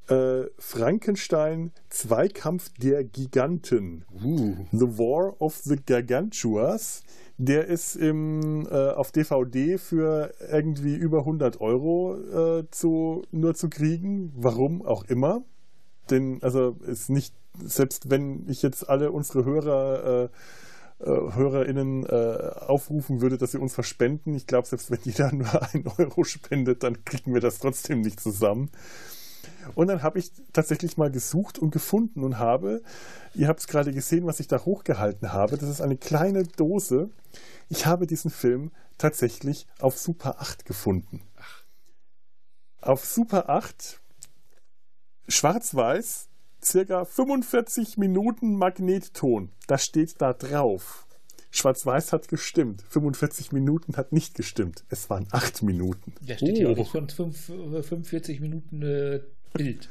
[0.09, 4.05] Äh, Frankenstein Zweikampf der Giganten.
[4.23, 4.55] Uh.
[4.73, 7.03] The War of the Gargantuas.
[7.37, 12.17] Der ist im, äh, auf DVD für irgendwie über 100 Euro
[12.61, 14.33] äh, zu, nur zu kriegen.
[14.37, 15.43] Warum auch immer.
[16.11, 22.51] Denn, also, ist nicht, selbst wenn ich jetzt alle unsere Hörer äh, äh HörerInnen äh,
[22.67, 24.35] aufrufen würde, dass sie uns verspenden.
[24.35, 28.21] Ich glaube, selbst wenn jeder nur einen Euro spendet, dann kriegen wir das trotzdem nicht
[28.21, 28.71] zusammen.
[29.75, 32.83] Und dann habe ich tatsächlich mal gesucht und gefunden und habe,
[33.35, 35.57] ihr habt es gerade gesehen, was ich da hochgehalten habe.
[35.57, 37.11] Das ist eine kleine Dose.
[37.69, 41.23] Ich habe diesen Film tatsächlich auf Super 8 gefunden.
[42.81, 44.01] Auf Super 8,
[45.29, 46.29] schwarz-weiß,
[46.63, 49.51] circa 45 Minuten Magnetton.
[49.67, 51.07] Das steht da drauf.
[51.55, 52.83] Schwarz-Weiß hat gestimmt.
[52.89, 54.85] 45 Minuten hat nicht gestimmt.
[54.89, 56.13] Es waren 8 Minuten.
[56.21, 56.61] Da steht oh.
[56.61, 59.21] ja auch nicht von 5, 45 Minuten äh,
[59.55, 59.89] Bild.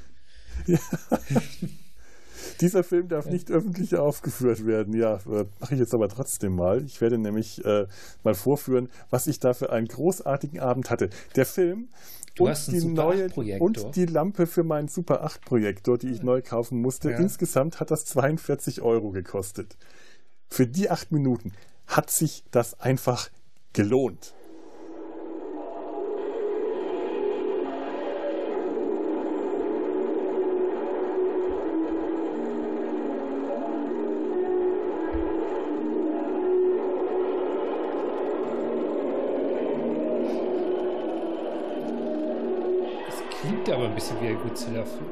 [0.67, 0.79] Ja.
[2.61, 4.93] Dieser Film darf nicht öffentlich aufgeführt werden.
[4.93, 6.83] Ja, äh, mache ich jetzt aber trotzdem mal.
[6.83, 7.87] Ich werde nämlich äh,
[8.23, 11.09] mal vorführen, was ich da für einen großartigen Abend hatte.
[11.35, 11.87] Der Film
[12.35, 16.41] du und die neue und die Lampe für meinen Super 8 Projektor, die ich neu
[16.41, 17.11] kaufen musste.
[17.11, 17.17] Ja.
[17.17, 19.77] Insgesamt hat das 42 Euro gekostet.
[20.49, 21.53] Für die acht Minuten
[21.87, 23.29] hat sich das einfach
[23.73, 24.33] gelohnt.
[44.03, 45.05] Bisschen wie ein Godzilla-Film.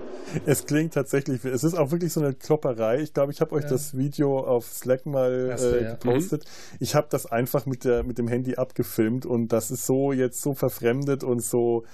[0.45, 2.99] Es klingt tatsächlich, es ist auch wirklich so eine Klopperei.
[2.99, 3.69] Ich glaube, ich habe euch ja.
[3.69, 5.91] das Video auf Slack mal äh, ja.
[5.91, 6.43] gepostet.
[6.45, 6.77] Mhm.
[6.79, 10.41] Ich habe das einfach mit, der, mit dem Handy abgefilmt und das ist so jetzt
[10.41, 11.85] so verfremdet und so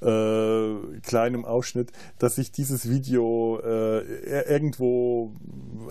[0.00, 4.00] äh, kleinem Ausschnitt, dass ich dieses Video äh,
[4.50, 5.32] irgendwo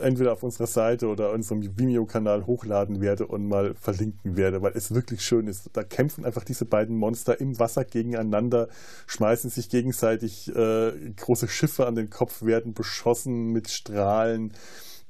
[0.01, 4.93] entweder auf unserer Seite oder unserem Vimeo-Kanal hochladen werde und mal verlinken werde, weil es
[4.93, 5.69] wirklich schön ist.
[5.73, 8.67] Da kämpfen einfach diese beiden Monster im Wasser gegeneinander,
[9.07, 14.53] schmeißen sich gegenseitig äh, große Schiffe an den Kopf, werden beschossen mit Strahlen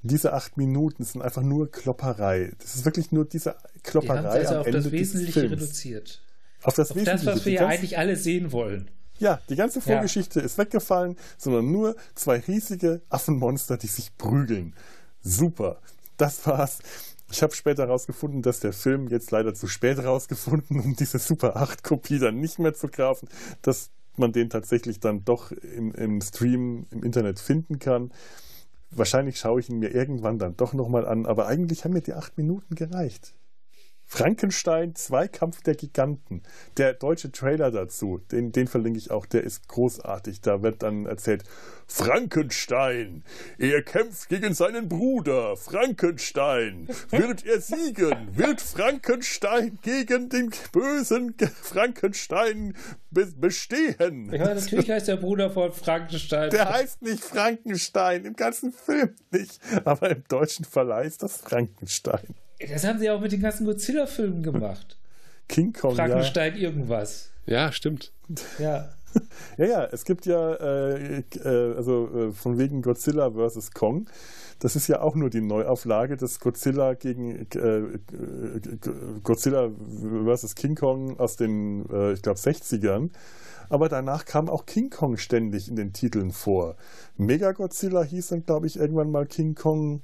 [0.04, 2.52] diese acht Minuten sind einfach nur Klopperei.
[2.60, 6.22] Das ist wirklich nur diese Klopperei Die also am auf Ende das Wesentliche reduziert.
[6.64, 8.90] Auf das, auf das was wir ja eigentlich alle sehen wollen.
[9.20, 10.46] Ja, die ganze Vorgeschichte ja.
[10.46, 14.74] ist weggefallen, sondern nur zwei riesige Affenmonster, die sich prügeln.
[15.22, 15.80] Super.
[16.18, 16.80] Das war's.
[17.32, 21.56] Ich habe später herausgefunden, dass der Film jetzt leider zu spät herausgefunden, um diese Super
[21.56, 23.28] 8 Kopie dann nicht mehr zu kaufen,
[23.62, 28.12] dass man den tatsächlich dann doch im, im Stream im Internet finden kann.
[28.92, 32.14] Wahrscheinlich schaue ich ihn mir irgendwann dann doch nochmal an, aber eigentlich haben mir die
[32.14, 33.34] acht Minuten gereicht.
[34.06, 36.44] Frankenstein, Zweikampf der Giganten.
[36.78, 40.42] Der deutsche Trailer dazu, den, den verlinke ich auch, der ist großartig.
[40.42, 41.44] Da wird dann erzählt,
[41.88, 43.24] Frankenstein,
[43.58, 45.58] er kämpft gegen seinen Bruder.
[45.58, 48.38] Frankenstein, wird er siegen?
[48.38, 52.76] Wird Frankenstein gegen den bösen Frankenstein
[53.12, 54.32] be bestehen?
[54.34, 56.50] Ja, natürlich heißt der Bruder von Frankenstein.
[56.50, 59.60] Der heißt nicht Frankenstein, im ganzen Film nicht.
[59.86, 62.36] Aber im deutschen Verleih ist das Frankenstein.
[62.70, 64.98] Das haben sie auch mit den ganzen Godzilla-Filmen gemacht.
[65.48, 65.96] King Kong.
[65.96, 66.62] Frankenstein ja.
[66.62, 67.30] irgendwas.
[67.46, 68.12] Ja, stimmt.
[68.60, 68.90] Ja.
[69.58, 73.72] ja, ja, es gibt ja, äh, äh, also äh, von wegen Godzilla vs.
[73.72, 74.08] Kong.
[74.60, 77.82] Das ist ja auch nur die Neuauflage des Godzilla gegen äh,
[79.24, 79.70] Godzilla
[80.26, 80.56] vs.
[80.56, 83.10] King Kong aus den, äh, ich glaube, 60ern.
[83.70, 86.76] Aber danach kam auch King Kong ständig in den Titeln vor.
[87.18, 90.02] Mega Godzilla hieß dann, glaube ich, irgendwann mal King Kong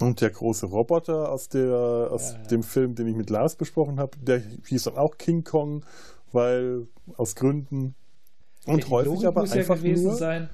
[0.00, 1.74] und der große Roboter aus, der,
[2.10, 2.46] aus ja, ja.
[2.48, 5.84] dem Film, den ich mit Lars besprochen habe, der hieß dann auch King Kong,
[6.32, 6.86] weil
[7.16, 7.94] aus Gründen.
[8.66, 10.50] Und die häufig aber muss einfach ja gewesen nur, sein,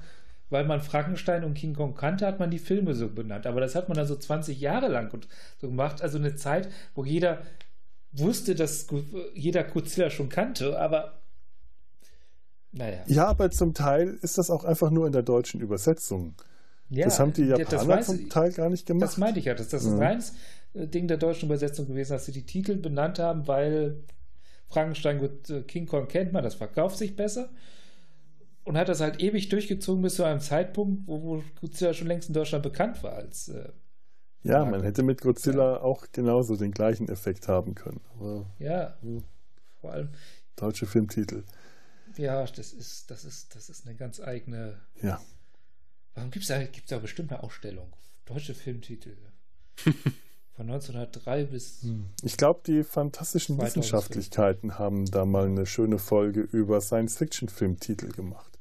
[0.49, 3.47] weil man Frankenstein und King Kong kannte, hat man die Filme so benannt.
[3.47, 5.11] Aber das hat man dann so 20 Jahre lang
[5.59, 6.01] so gemacht.
[6.01, 7.41] Also eine Zeit, wo jeder
[8.11, 8.87] wusste, dass
[9.33, 11.13] jeder Godzilla schon kannte, aber
[12.71, 12.99] naja.
[13.07, 16.35] Ja, aber zum Teil ist das auch einfach nur in der deutschen Übersetzung.
[16.89, 19.03] Ja, das haben die Japaner zum Teil gar nicht gemacht.
[19.03, 19.53] Das meinte ich ja.
[19.53, 20.33] Das, das ist ein reines
[20.73, 24.03] äh, Ding der deutschen Übersetzung gewesen, dass sie die Titel benannt haben, weil
[24.69, 27.49] Frankenstein gut, äh, King Kong kennt man, das verkauft sich besser.
[28.63, 32.27] Und hat das halt ewig durchgezogen bis zu einem Zeitpunkt, wo, wo Godzilla schon längst
[32.27, 33.47] in Deutschland bekannt war als.
[33.47, 33.69] Äh,
[34.43, 35.81] ja, man hätte mit Godzilla ja.
[35.81, 38.01] auch genauso den gleichen Effekt haben können.
[38.15, 39.23] Aber, ja, hm.
[39.79, 40.09] vor allem.
[40.55, 41.43] Deutsche Filmtitel.
[42.17, 44.79] Ja, das ist, das ist, das ist eine ganz eigene.
[45.01, 45.21] Ja.
[46.17, 47.93] Warum gibt es da, gibt's da bestimmt eine Ausstellung?
[48.25, 49.15] Deutsche Filmtitel.
[50.55, 51.83] Von 1903 bis.
[51.83, 52.05] Hm.
[52.23, 58.57] Ich glaube, die fantastischen Wissenschaftlichkeiten haben da mal eine schöne Folge über Science-Fiction-Filmtitel gemacht.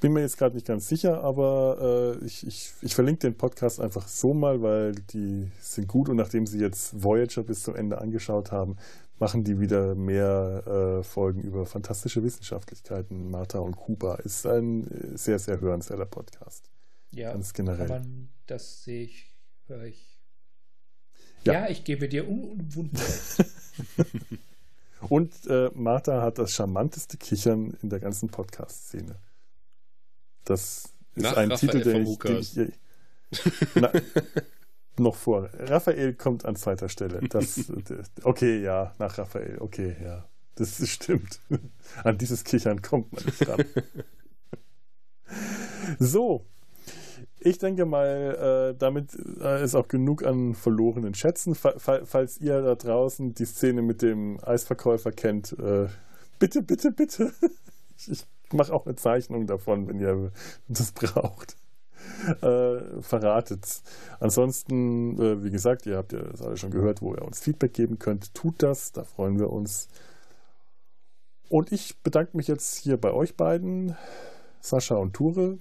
[0.00, 3.80] bin mir jetzt gerade nicht ganz sicher, aber äh, ich, ich, ich verlinke den Podcast
[3.80, 7.98] einfach so mal, weil die sind gut und nachdem sie jetzt Voyager bis zum Ende
[8.00, 8.78] angeschaut haben,
[9.18, 13.30] machen die wieder mehr äh, Folgen über fantastische Wissenschaftlichkeiten.
[13.30, 16.70] Martha und Kuba ist ein sehr, sehr hörenswerter Podcast.
[17.10, 17.88] Ja, ganz generell.
[17.88, 19.34] Man, das sehe ich,
[19.66, 20.20] höre ich.
[21.44, 21.52] Ja.
[21.52, 21.68] ja.
[21.68, 23.00] ich gebe dir unumwunden
[25.08, 29.16] Und äh, Martha hat das charmanteste Kichern in der ganzen Podcast-Szene.
[30.44, 32.18] Das ist Nach ein Raphael Titel, den ich,
[32.54, 32.72] den ich
[33.74, 33.92] na,
[34.98, 35.50] noch vor.
[35.58, 37.20] Raphael kommt an zweiter Stelle.
[37.28, 37.70] Das,
[38.22, 39.58] okay, ja, nach Raphael.
[39.60, 40.24] Okay, ja.
[40.54, 41.40] Das stimmt.
[42.02, 43.64] An dieses Kichern kommt man nicht ran.
[45.98, 46.44] So,
[47.40, 51.54] ich denke mal, äh, damit äh, ist auch genug an verlorenen Schätzen.
[51.54, 55.88] falls ihr da draußen die Szene mit dem Eisverkäufer kennt, äh,
[56.38, 57.32] bitte, bitte, bitte.
[58.06, 60.32] ich mache auch eine Zeichnung davon, wenn ihr
[60.68, 61.56] das braucht.
[62.42, 63.82] Äh, verratet's.
[64.20, 67.72] Ansonsten, äh, wie gesagt, ihr habt ja das alle schon gehört, wo ihr uns Feedback
[67.74, 68.34] geben könnt.
[68.34, 69.88] Tut das, da freuen wir uns.
[71.48, 73.96] Und ich bedanke mich jetzt hier bei euch beiden,
[74.60, 75.58] Sascha und Ture.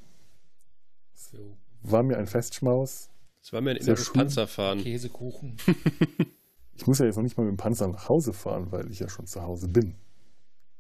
[1.14, 1.58] So.
[1.84, 3.10] War mir ein Festschmaus.
[3.42, 4.80] Es war mir ein inneres Panzerfahren.
[4.80, 5.58] Käsekuchen.
[6.76, 9.00] ich muss ja jetzt noch nicht mal mit dem Panzer nach Hause fahren, weil ich
[9.00, 9.96] ja schon zu Hause bin.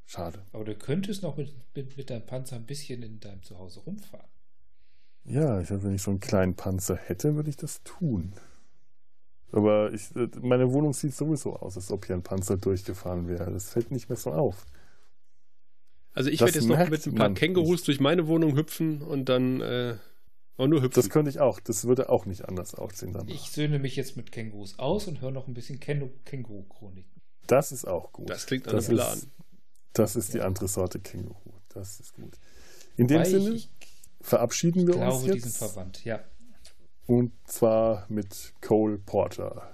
[0.05, 0.41] Schade.
[0.51, 4.29] Aber du könntest noch mit, mit, mit deinem Panzer ein bisschen in deinem Zuhause rumfahren.
[5.27, 8.33] Ja, ich, wenn ich so einen kleinen Panzer hätte, würde ich das tun.
[9.51, 10.09] Aber ich,
[10.41, 13.51] meine Wohnung sieht sowieso aus, als ob hier ein Panzer durchgefahren wäre.
[13.51, 14.65] Das fällt nicht mehr so auf.
[16.13, 19.61] Also ich werde jetzt noch mit ein paar Kängurus durch meine Wohnung hüpfen und dann
[19.61, 19.97] äh,
[20.57, 21.01] auch nur hüpfen.
[21.01, 21.59] Das könnte ich auch.
[21.59, 23.13] Das würde auch nicht anders aussehen.
[23.13, 23.27] Danach.
[23.27, 27.21] Ich söhne mich jetzt mit Kängurus aus und höre noch ein bisschen Känguru-Chroniken.
[27.45, 28.29] Das ist auch gut.
[28.29, 29.17] Das klingt an Plan.
[29.17, 29.29] Ist,
[29.93, 31.53] das ist die andere Sorte Känguru.
[31.69, 32.37] Das ist gut.
[32.95, 33.69] In dem Weil Sinne ich,
[34.27, 35.35] verabschieden wir glaube, uns jetzt.
[35.35, 36.19] Die sind verwandt, ja.
[37.05, 39.73] Und zwar mit Cole Porter.